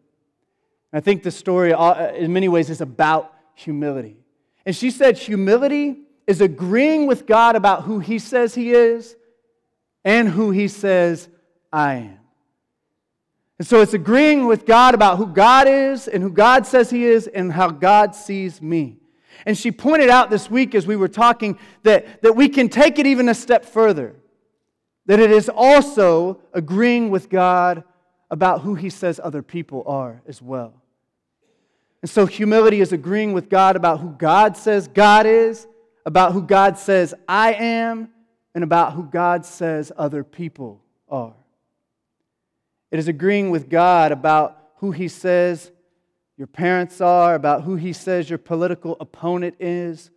[0.92, 4.16] I think the story, uh, in many ways, is about humility.
[4.64, 9.16] And she said, humility is agreeing with God about who He says He is
[10.04, 11.28] and who He says
[11.72, 12.18] I am.
[13.58, 17.04] And so it's agreeing with God about who God is and who God says He
[17.04, 18.98] is and how God sees me.
[19.46, 22.98] And she pointed out this week as we were talking that, that we can take
[22.98, 24.16] it even a step further.
[25.06, 27.84] That it is also agreeing with God
[28.28, 30.74] about who He says other people are as well.
[32.02, 35.68] And so humility is agreeing with God about who God says God is,
[36.04, 38.10] about who God says I am,
[38.52, 41.34] and about who God says other people are.
[42.90, 45.70] It is agreeing with God about who He says
[46.36, 50.10] your parents are, about who He says your political opponent is.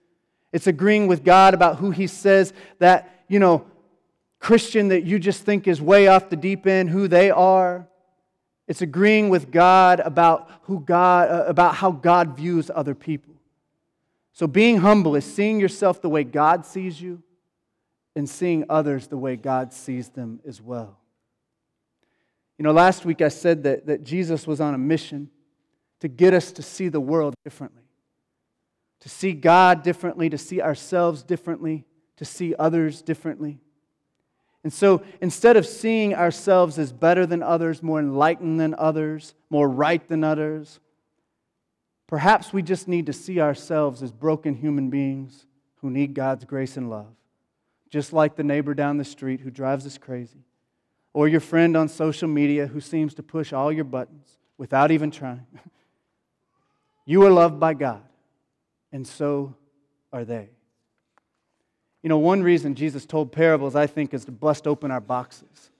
[0.51, 3.65] It's agreeing with God about who He says that, you know,
[4.39, 7.87] Christian that you just think is way off the deep end, who they are.
[8.67, 13.35] It's agreeing with God about who God uh, about how God views other people.
[14.31, 17.21] So being humble is seeing yourself the way God sees you
[18.15, 20.97] and seeing others the way God sees them as well.
[22.57, 25.29] You know, last week I said that, that Jesus was on a mission
[25.99, 27.83] to get us to see the world differently,
[29.01, 31.85] to see God differently, to see ourselves differently,
[32.17, 33.59] to see others differently.
[34.63, 39.69] And so instead of seeing ourselves as better than others, more enlightened than others, more
[39.69, 40.79] right than others,
[42.07, 45.45] perhaps we just need to see ourselves as broken human beings
[45.77, 47.07] who need God's grace and love,
[47.89, 50.43] just like the neighbor down the street who drives us crazy,
[51.13, 55.09] or your friend on social media who seems to push all your buttons without even
[55.09, 55.45] trying.
[57.09, 58.03] You are loved by God,
[58.91, 59.55] and so
[60.13, 60.51] are they.
[62.03, 65.71] You know, one reason Jesus told parables, I think, is to bust open our boxes.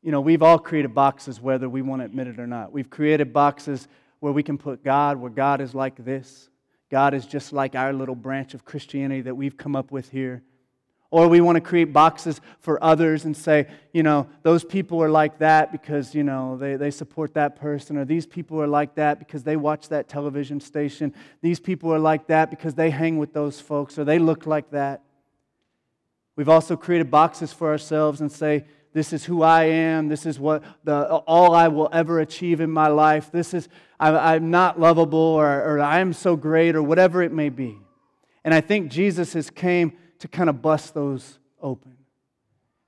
[0.00, 2.70] You know, we've all created boxes whether we want to admit it or not.
[2.70, 3.88] We've created boxes
[4.20, 6.48] where we can put God, where God is like this.
[6.88, 10.44] God is just like our little branch of Christianity that we've come up with here.
[11.12, 15.10] Or we want to create boxes for others and say, you know, those people are
[15.10, 17.98] like that because, you know, they, they support that person.
[17.98, 21.14] Or these people are like that because they watch that television station.
[21.42, 24.70] These people are like that because they hang with those folks or they look like
[24.70, 25.02] that.
[26.34, 30.08] We've also created boxes for ourselves and say, this is who I am.
[30.08, 33.30] This is what the, all I will ever achieve in my life.
[33.30, 33.68] This is,
[34.00, 37.76] I, am not lovable or, or I'm so great or whatever it may be.
[38.44, 39.92] And I think Jesus has came
[40.22, 41.96] to kind of bust those open.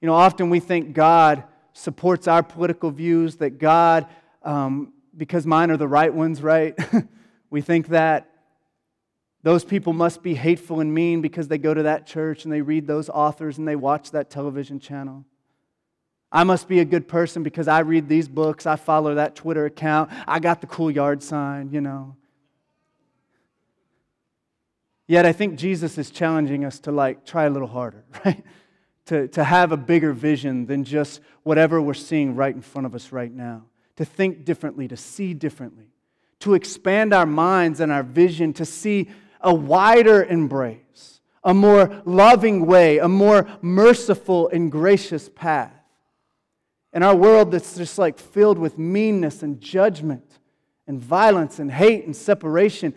[0.01, 4.07] You know, often we think God supports our political views, that God,
[4.45, 6.79] um, because mine are the right ones, right?
[7.51, 8.31] we think that
[9.43, 12.63] those people must be hateful and mean because they go to that church and they
[12.63, 15.25] read those authors and they watch that television channel.
[16.31, 19.67] I must be a good person because I read these books, I follow that Twitter
[19.67, 22.15] account, I got the cool yard sign, you know.
[25.07, 28.45] Yet I think Jesus is challenging us to like try a little harder, right?
[29.07, 32.95] To, to have a bigger vision than just whatever we're seeing right in front of
[32.95, 33.65] us right now.
[33.97, 35.89] To think differently, to see differently,
[36.41, 42.67] to expand our minds and our vision, to see a wider embrace, a more loving
[42.67, 45.73] way, a more merciful and gracious path.
[46.95, 50.39] In our world that's just like filled with meanness and judgment
[50.87, 52.95] and violence and hate and separation,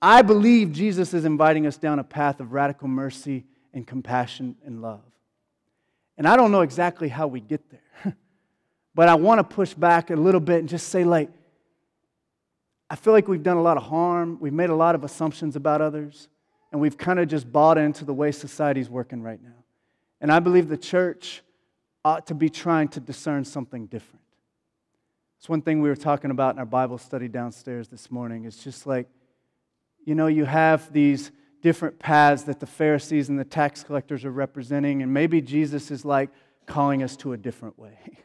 [0.00, 3.44] I believe Jesus is inviting us down a path of radical mercy
[3.74, 5.00] and compassion and love.
[6.16, 8.14] And I don't know exactly how we get there,
[8.94, 11.30] but I want to push back a little bit and just say, like,
[12.90, 15.56] I feel like we've done a lot of harm, we've made a lot of assumptions
[15.56, 16.28] about others,
[16.72, 19.64] and we've kind of just bought into the way society's working right now.
[20.20, 21.42] And I believe the church
[22.04, 24.22] ought to be trying to discern something different.
[25.38, 28.44] It's one thing we were talking about in our Bible study downstairs this morning.
[28.44, 29.06] It's just like,
[30.08, 31.30] you know, you have these
[31.60, 36.02] different paths that the Pharisees and the tax collectors are representing, and maybe Jesus is
[36.02, 36.30] like
[36.64, 37.98] calling us to a different way.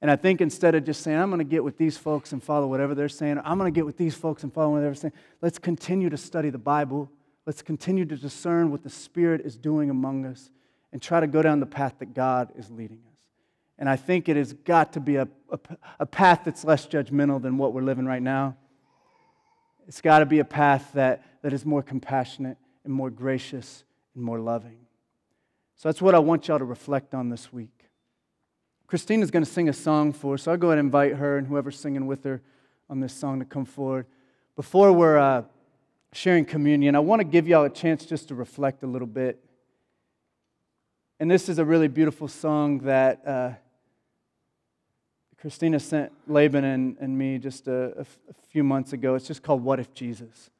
[0.00, 2.42] And I think instead of just saying, I'm going to get with these folks and
[2.42, 4.86] follow whatever they're saying, or I'm going to get with these folks and follow whatever
[4.86, 7.08] they're saying, let's continue to study the Bible.
[7.46, 10.50] Let's continue to discern what the Spirit is doing among us
[10.92, 13.28] and try to go down the path that God is leading us.
[13.78, 15.58] And I think it has got to be a, a,
[16.00, 18.56] a path that's less judgmental than what we're living right now.
[19.92, 23.84] It's got to be a path that, that is more compassionate and more gracious
[24.14, 24.78] and more loving.
[25.76, 27.90] So that's what I want y'all to reflect on this week.
[28.86, 31.36] Christina's going to sing a song for us, so I'll go ahead and invite her
[31.36, 32.40] and whoever's singing with her
[32.88, 34.06] on this song to come forward.
[34.56, 35.42] Before we're uh,
[36.14, 39.44] sharing communion, I want to give y'all a chance just to reflect a little bit.
[41.20, 43.50] And this is a really beautiful song that uh,
[45.42, 49.16] Christina sent Laban and, and me just a, a, a few months ago.
[49.16, 50.50] It's just called What If Jesus?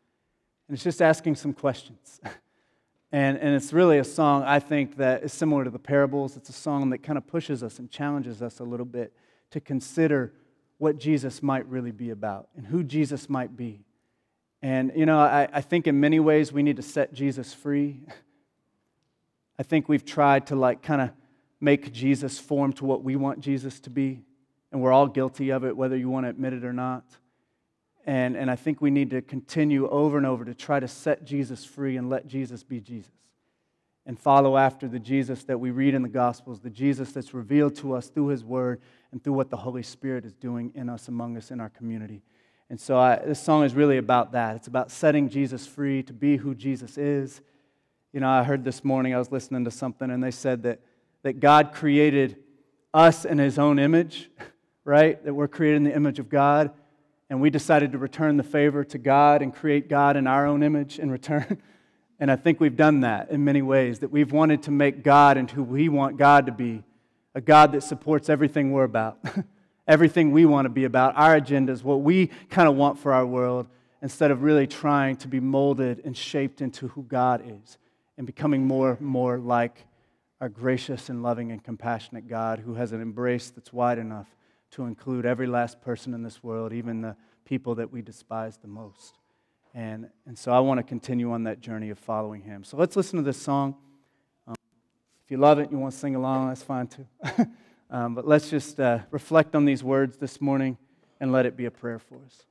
[0.66, 2.20] And it's just asking some questions.
[3.12, 6.37] and, and it's really a song, I think, that is similar to the parables.
[6.37, 9.12] It's a song that kind of pushes us and challenges us a little bit
[9.53, 10.33] to consider
[10.78, 13.85] what Jesus might really be about and who Jesus might be.
[14.62, 18.01] And, you know, I, I think in many ways we need to set Jesus free.
[19.61, 21.11] I think we've tried to, like, kind of
[21.61, 24.24] make Jesus form to what we want Jesus to be
[24.73, 27.05] and we're all guilty of it, whether you want to admit it or not.
[28.05, 31.25] And, and I think we need to continue over and over to try to set
[31.25, 33.12] Jesus free and let Jesus be Jesus.
[34.05, 37.77] And follow after the Jesus that we read in the Gospels, the Jesus that's revealed
[37.77, 38.81] to us through His Word
[39.12, 42.23] and through what the Holy Spirit is doing in us, among us, in our community.
[42.68, 44.57] And so I, this song is really about that.
[44.57, 47.41] It's about setting Jesus free to be who Jesus is.
[48.12, 50.81] You know, I heard this morning, I was listening to something, and they said that
[51.23, 52.37] that God created
[52.93, 54.31] us in his own image,
[54.85, 55.22] right?
[55.24, 56.70] That we're created in the image of God.
[57.30, 60.62] And we decided to return the favor to God and create God in our own
[60.62, 61.61] image in return.
[62.20, 65.37] And I think we've done that in many ways, that we've wanted to make God
[65.37, 66.85] into who we want God to be
[67.35, 69.18] a God that supports everything we're about,
[69.89, 73.26] everything we want to be about, our agendas, what we kind of want for our
[73.26, 73.66] world,
[74.03, 77.78] instead of really trying to be molded and shaped into who God is
[78.16, 79.87] and becoming more and more like
[80.41, 84.28] our gracious and loving and compassionate God who has an embrace that's wide enough
[84.73, 88.68] to include every last person in this world, even the people that we despise the
[88.68, 89.18] most.
[89.75, 92.64] And, and so I want to continue on that journey of following him.
[92.64, 93.77] So let's listen to this song.
[94.47, 94.55] Um,
[95.25, 97.07] if you love it, and you want to sing along, that's fine too.
[97.91, 100.77] um, but let's just uh, reflect on these words this morning
[101.20, 102.43] and let it be a prayer for us.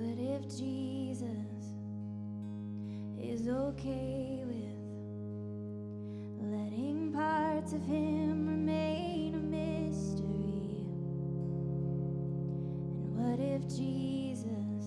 [0.00, 1.26] What if Jesus
[3.20, 4.78] is okay with
[6.40, 10.86] letting parts of him remain a mystery?
[12.94, 14.84] And what if Jesus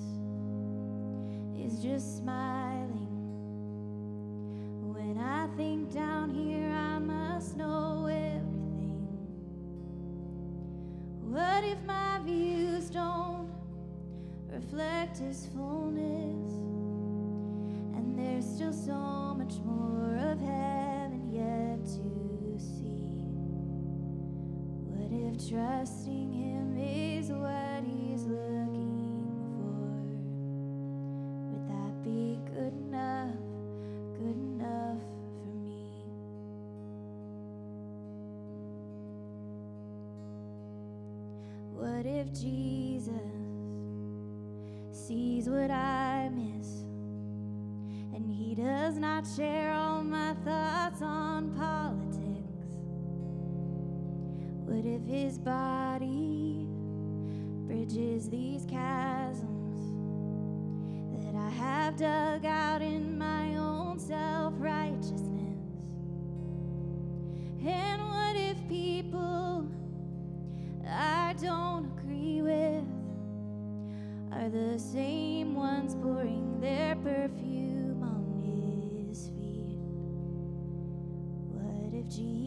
[1.59, 3.09] is just smiling
[4.93, 9.27] when I think down here I must know everything?
[11.19, 13.50] What if my views don't
[14.51, 16.51] reflect his fullness?
[17.95, 23.23] And there's still so much more of heaven yet to see.
[24.91, 29.25] What if trusting him is what he's looking
[29.55, 29.87] for?
[31.51, 33.35] Would that be good enough,
[34.17, 34.99] good enough
[35.39, 36.03] for me?
[41.73, 43.40] What if Jesus
[45.11, 46.83] sees what I miss?
[48.15, 52.77] And he does not share all my thoughts on politics.
[54.65, 56.65] What if his body
[57.67, 59.81] bridges these chasms
[61.25, 64.80] that I have dug out in my own self righteousness?
[74.71, 79.81] The same ones pouring their perfume on his feet.
[81.51, 82.40] What if Jesus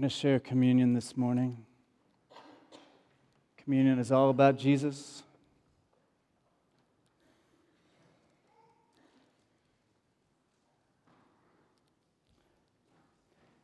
[0.00, 1.58] going to share communion this morning.
[3.62, 5.22] Communion is all about Jesus.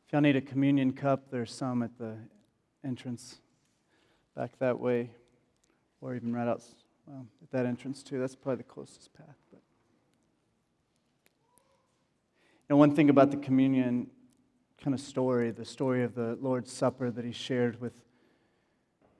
[0.05, 2.13] If y'all need a communion cup, there's some at the
[2.85, 3.37] entrance
[4.35, 5.09] back that way,
[6.01, 6.61] or even right out
[7.07, 8.19] well, at that entrance too.
[8.19, 9.37] That's probably the closest path.
[9.51, 9.61] But
[11.25, 14.11] you know, one thing about the communion
[14.81, 17.93] kind of story, the story of the Lord's Supper that he shared with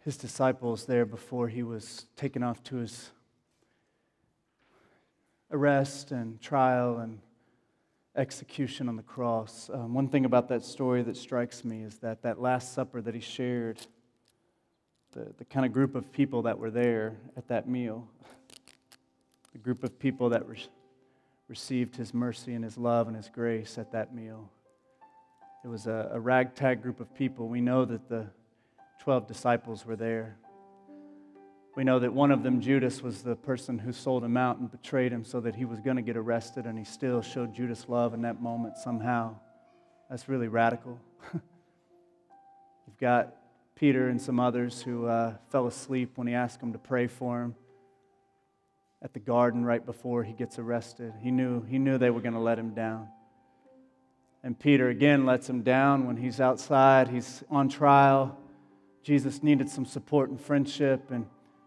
[0.03, 3.12] his disciples there before he was taken off to his
[5.51, 7.20] arrest and trial and
[8.16, 9.70] execution on the cross.
[9.74, 13.14] Um, one thing about that story that strikes me is that that Last Supper that
[13.14, 13.80] he shared,
[15.12, 18.08] the, the kind of group of people that were there at that meal,
[19.51, 20.66] the group of people that re-
[21.47, 24.49] received his mercy and his love and his grace at that meal.
[25.68, 27.49] It was a, a ragtag group of people.
[27.49, 28.28] We know that the
[29.01, 30.38] 12 disciples were there.
[31.76, 34.72] We know that one of them, Judas, was the person who sold him out and
[34.72, 37.89] betrayed him so that he was going to get arrested, and he still showed Judas
[37.89, 39.36] love in that moment somehow.
[40.09, 41.01] That's really radical.
[41.34, 43.36] You've got
[43.76, 47.41] Peter and some others who uh, fell asleep when he asked him to pray for
[47.41, 47.55] him
[49.01, 51.11] at the garden right before he gets arrested.
[51.22, 53.09] He knew, he knew they were going to let him down.
[54.47, 58.37] And Peter again lets him down when he's outside, he's on trial.
[59.03, 61.25] Jesus needed some support and friendship, and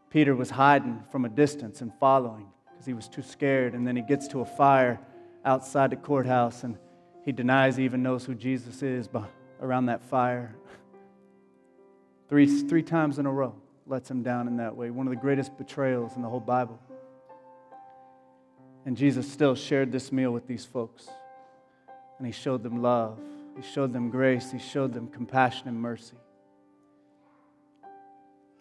[0.08, 3.74] Peter was hiding from a distance and following because he was too scared.
[3.74, 4.98] And then he gets to a fire
[5.44, 6.78] outside the courthouse and
[7.22, 9.10] he denies he even knows who Jesus is
[9.60, 10.56] around that fire.
[12.30, 13.56] Three, three times in a row
[13.86, 14.88] lets him down in that way.
[14.88, 16.80] One of the greatest betrayals in the whole Bible.
[18.86, 21.10] And Jesus still shared this meal with these folks.
[22.20, 23.18] And he showed them love,
[23.56, 26.18] he showed them grace, he showed them compassion and mercy.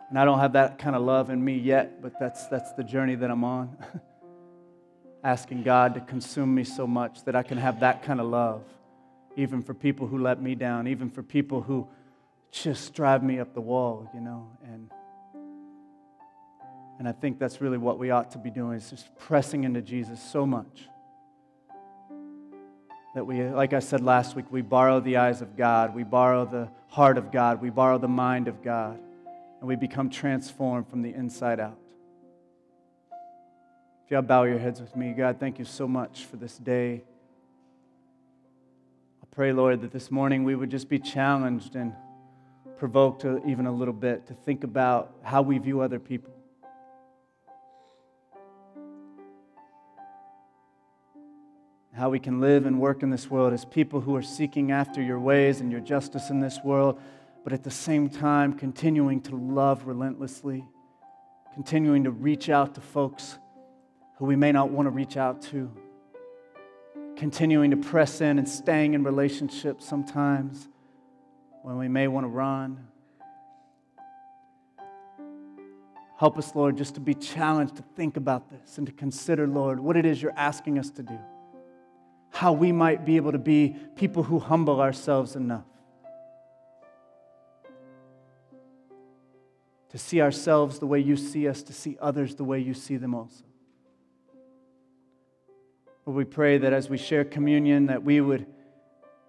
[0.07, 2.86] And I don't have that kind of love in me yet, but that's, that's the
[2.86, 3.76] journey that I'm on.
[5.26, 8.64] Asking God to consume me so much that I can have that kind of love,
[9.36, 11.86] even for people who let me down, even for people who
[12.51, 14.49] just drive me up the wall, you know.
[14.64, 14.89] And,
[16.97, 19.82] and I think that's really what we ought to be doing is just pressing into
[19.82, 20.88] Jesus so much
[23.16, 26.45] that we, like I said last week, we borrow the eyes of God, we borrow
[26.45, 28.99] the heart of God, we borrow the mind of God
[29.60, 31.78] and we become transformed from the inside out.
[34.05, 37.03] If y'all bow your heads with me, God, thank you so much for this day.
[39.22, 41.93] I pray, Lord, that this morning we would just be challenged and
[42.78, 46.34] provoked even a little bit to think about how we view other people.
[52.00, 55.02] How we can live and work in this world as people who are seeking after
[55.02, 57.00] your ways and your justice in this world
[57.43, 60.66] but at the same time, continuing to love relentlessly,
[61.54, 63.38] continuing to reach out to folks
[64.18, 65.72] who we may not want to reach out to,
[67.16, 70.68] continuing to press in and staying in relationships sometimes
[71.64, 72.86] when we may want to run.
[76.18, 79.80] Help us, Lord, just to be challenged to think about this and to consider, Lord,
[79.80, 81.18] what it is you're asking us to do.
[82.32, 85.66] How we might be able to be people who humble ourselves enough
[89.90, 92.98] to see ourselves the way you see us, to see others the way you see
[92.98, 93.44] them also.
[96.06, 98.46] Lord, we pray that as we share communion, that we would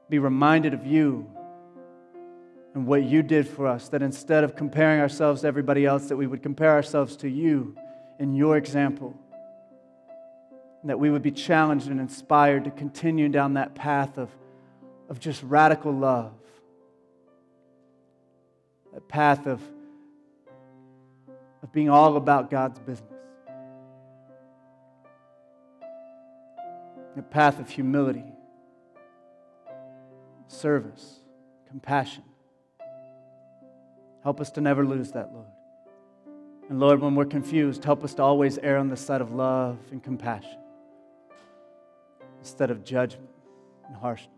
[0.09, 1.27] be reminded of you
[2.75, 6.17] and what you did for us, that instead of comparing ourselves to everybody else, that
[6.17, 7.75] we would compare ourselves to you
[8.19, 9.19] in your example.
[10.85, 14.31] That we would be challenged and inspired to continue down that path of,
[15.09, 16.33] of just radical love,
[18.93, 19.61] that path of
[21.63, 23.07] of being all about God's business.
[27.17, 28.25] A path of humility,
[30.49, 31.21] service,
[31.69, 32.23] compassion.
[34.23, 35.47] Help us to never lose that, Lord.
[36.71, 39.77] And Lord, when we're confused, help us to always err on the side of love
[39.91, 40.57] and compassion
[42.41, 43.31] instead of judgment
[43.87, 44.35] and harshness.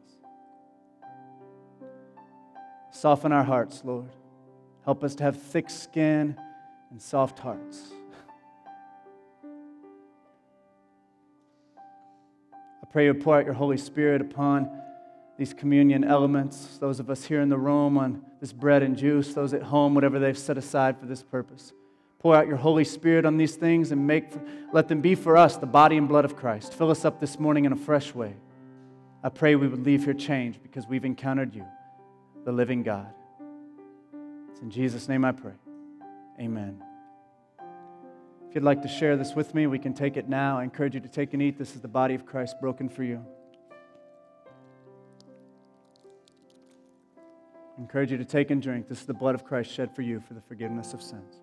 [2.90, 4.10] Soften our hearts, Lord.
[4.84, 6.36] Help us to have thick skin
[6.90, 7.92] and soft hearts.
[12.82, 14.70] I pray you pour out your Holy Spirit upon
[15.38, 19.32] these communion elements, those of us here in the room on this bread and juice,
[19.32, 21.72] those at home, whatever they've set aside for this purpose.
[22.22, 24.26] Pour out your Holy Spirit on these things and make,
[24.72, 26.72] let them be for us the body and blood of Christ.
[26.72, 28.36] Fill us up this morning in a fresh way.
[29.24, 31.66] I pray we would leave here changed because we've encountered you,
[32.44, 33.12] the living God.
[34.52, 35.54] It's in Jesus' name I pray.
[36.38, 36.80] Amen.
[38.48, 40.60] If you'd like to share this with me, we can take it now.
[40.60, 41.58] I encourage you to take and eat.
[41.58, 43.24] This is the body of Christ broken for you.
[47.76, 48.88] I encourage you to take and drink.
[48.88, 51.34] This is the blood of Christ shed for you for the forgiveness of sins.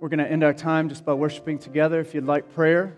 [0.00, 1.98] We're going to end our time just by worshiping together.
[1.98, 2.96] If you'd like prayer,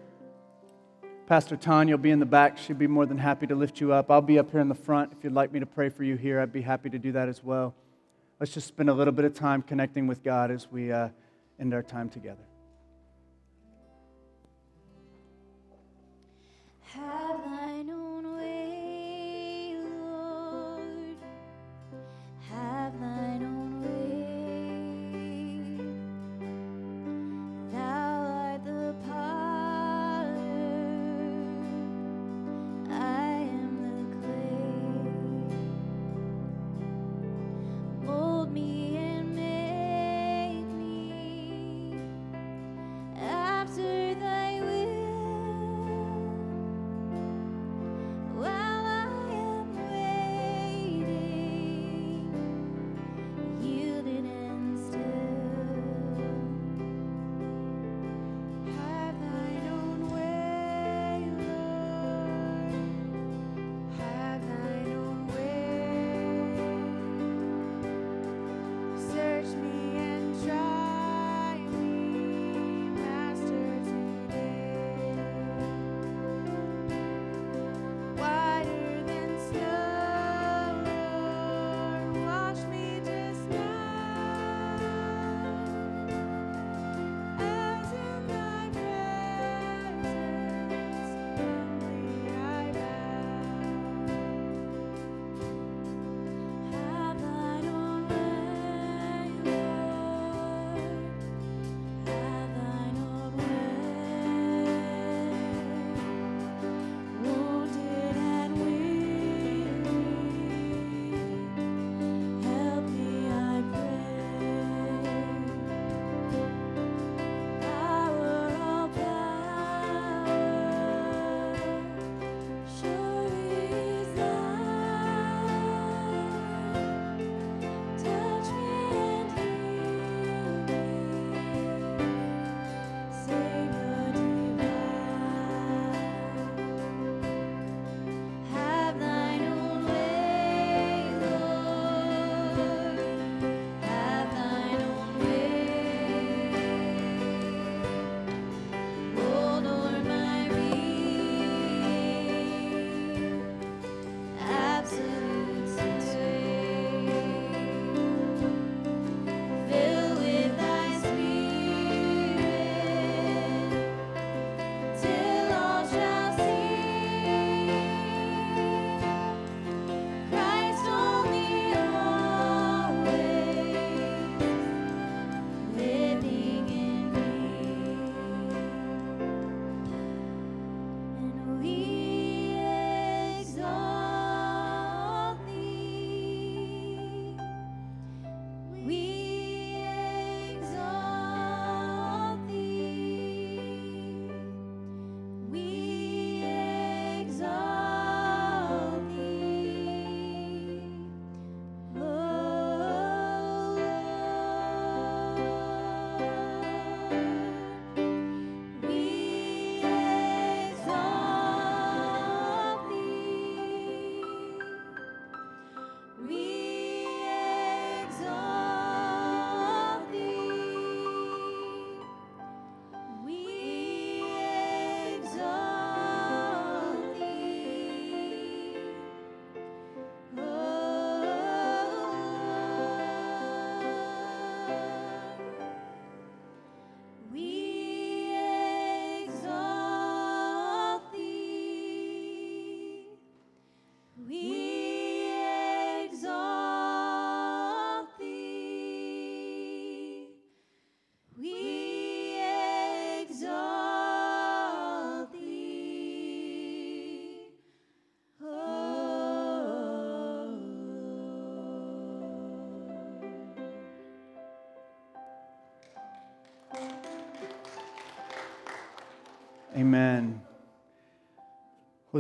[1.27, 2.59] Pastor Tanya will be in the back.
[2.59, 4.11] She'd be more than happy to lift you up.
[4.11, 5.13] I'll be up here in the front.
[5.17, 7.29] If you'd like me to pray for you here, I'd be happy to do that
[7.29, 7.75] as well.
[8.39, 11.09] Let's just spend a little bit of time connecting with God as we uh,
[11.59, 12.45] end our time together.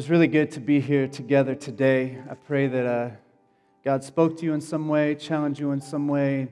[0.00, 2.16] Was really good to be here together today.
[2.30, 3.10] I pray that uh,
[3.84, 6.48] God spoke to you in some way, challenged you in some way,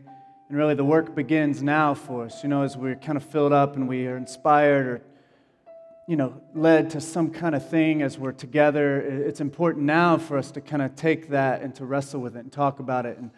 [0.51, 2.43] and really the work begins now for us.
[2.43, 5.03] You know, as we're kind of filled up and we are inspired or,
[6.07, 10.37] you know, led to some kind of thing as we're together, it's important now for
[10.37, 13.17] us to kind of take that and to wrestle with it and talk about it
[13.17, 13.31] and,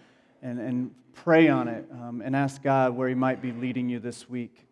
[0.42, 4.00] and, and pray on it um, and ask God where He might be leading you
[4.00, 4.66] this week.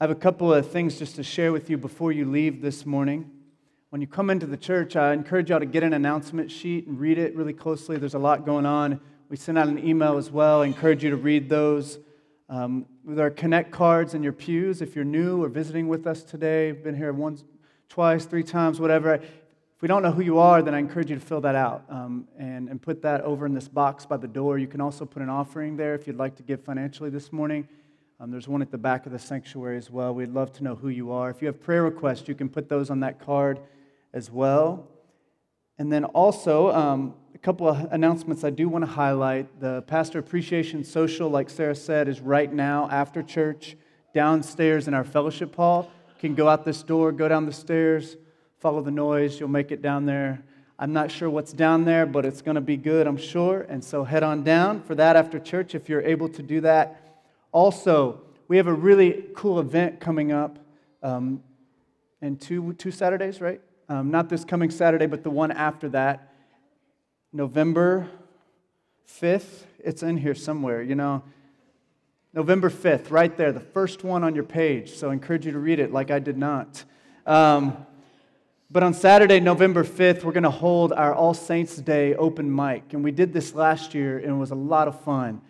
[0.00, 2.86] I have a couple of things just to share with you before you leave this
[2.86, 3.32] morning.
[3.94, 6.98] When you come into the church, I encourage y'all to get an announcement sheet and
[6.98, 7.96] read it really closely.
[7.96, 9.00] There's a lot going on.
[9.28, 10.62] We sent out an email as well.
[10.62, 12.00] I encourage you to read those.
[12.48, 16.24] Um, with our Connect cards in your pews, if you're new or visiting with us
[16.24, 17.44] today, been here once,
[17.88, 19.14] twice, three times, whatever.
[19.14, 21.84] If we don't know who you are, then I encourage you to fill that out
[21.88, 24.58] um, and, and put that over in this box by the door.
[24.58, 27.68] You can also put an offering there if you'd like to give financially this morning.
[28.18, 30.12] Um, there's one at the back of the sanctuary as well.
[30.12, 31.30] We'd love to know who you are.
[31.30, 33.60] If you have prayer requests, you can put those on that card
[34.14, 34.88] as well.
[35.76, 39.60] And then also, um, a couple of announcements I do want to highlight.
[39.60, 43.76] The Pastor Appreciation Social, like Sarah said, is right now after church
[44.14, 45.90] downstairs in our fellowship hall.
[46.08, 48.16] You can go out this door, go down the stairs,
[48.60, 50.42] follow the noise, you'll make it down there.
[50.78, 53.66] I'm not sure what's down there, but it's going to be good, I'm sure.
[53.68, 57.00] And so head on down for that after church if you're able to do that.
[57.50, 60.58] Also, we have a really cool event coming up
[61.02, 61.42] um,
[62.22, 63.60] in two, two Saturdays, right?
[63.88, 66.32] Um, not this coming Saturday, but the one after that.
[67.32, 68.08] November
[69.20, 69.64] 5th.
[69.78, 71.22] It's in here somewhere, you know.
[72.32, 74.94] November 5th, right there, the first one on your page.
[74.94, 76.84] So I encourage you to read it like I did not.
[77.26, 77.76] Um,
[78.70, 82.92] but on Saturday, November 5th, we're going to hold our All Saints Day open mic.
[82.92, 85.42] And we did this last year, and it was a lot of fun.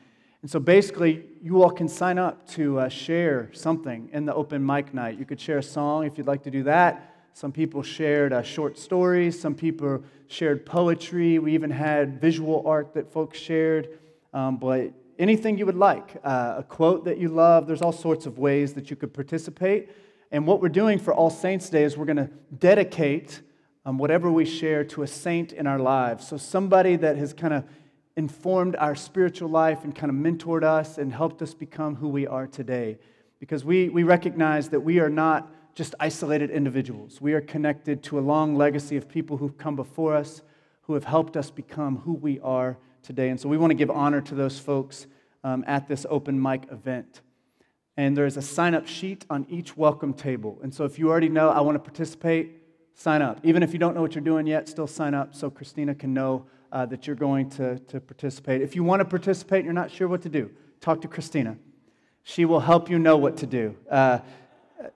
[0.43, 4.65] And so basically, you all can sign up to uh, share something in the open
[4.65, 5.19] mic night.
[5.19, 7.14] You could share a song if you'd like to do that.
[7.37, 11.41] Some people shared uh, short stories, some people shared poetry.
[11.41, 13.99] We even had visual art that folks shared.
[14.33, 18.27] Um, but anything you would like, uh, a quote that you love, there's all sorts
[18.27, 19.91] of ways that you could participate.
[20.31, 23.43] And what we're doing for All Saints Day is we're going to dedicate
[23.85, 26.29] um, whatever we share to a saint in our lives.
[26.29, 27.65] So somebody that has kind of
[28.17, 32.29] informed our spiritual life and kind of mentored us and helped us become who we
[32.29, 32.97] are today.
[33.41, 37.21] Because we, we recognize that we are not just isolated individuals.
[37.21, 40.43] We are connected to a long legacy of people who've come before us,
[40.83, 43.29] who have helped us become who we are today.
[43.29, 45.07] And so we want to give honor to those folks
[45.43, 47.23] um, at this open mic event.
[47.97, 50.59] And there's a sign up sheet on each welcome table.
[50.63, 52.63] And so if you already know, I want to participate,
[52.95, 53.41] sign up.
[53.43, 56.15] Even if you don't know what you're doing yet, still sign up so Christina can
[56.15, 58.63] know uh, that you're going to, to participate.
[58.63, 61.57] If you want to participate and you're not sure what to do, talk to Christina.
[62.25, 63.77] She will help you know what to do.
[63.89, 64.19] Uh,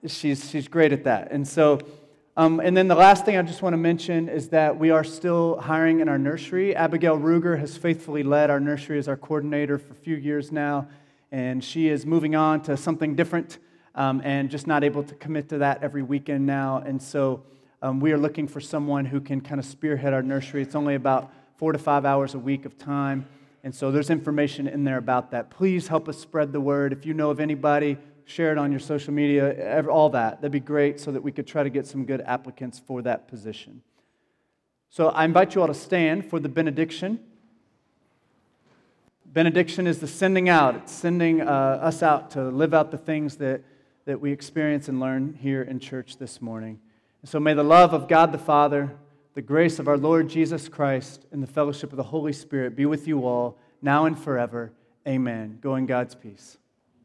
[0.07, 1.31] she's, she's great at that.
[1.31, 1.79] And so,
[2.37, 5.03] um, and then the last thing I just want to mention is that we are
[5.03, 6.75] still hiring in our nursery.
[6.75, 10.87] Abigail Ruger has faithfully led our nursery as our coordinator for a few years now,
[11.31, 13.57] and she is moving on to something different
[13.95, 16.77] um, and just not able to commit to that every weekend now.
[16.85, 17.43] And so
[17.81, 20.61] um, we are looking for someone who can kind of spearhead our nursery.
[20.61, 23.27] It's only about four to five hours a week of time.
[23.63, 25.49] And so there's information in there about that.
[25.49, 26.93] Please help us spread the word.
[26.93, 27.97] If you know of anybody,
[28.29, 30.41] share it on your social media, all that.
[30.41, 33.27] That'd be great so that we could try to get some good applicants for that
[33.27, 33.81] position.
[34.89, 37.19] So I invite you all to stand for the benediction.
[39.25, 43.37] Benediction is the sending out, it's sending uh, us out to live out the things
[43.37, 43.61] that,
[44.05, 46.79] that we experience and learn here in church this morning.
[47.25, 48.95] So may the love of God the Father
[49.35, 52.85] the grace of our Lord Jesus Christ and the fellowship of the Holy Spirit be
[52.85, 54.73] with you all, now and forever.
[55.07, 55.59] Amen.
[55.61, 56.57] Go in God's peace.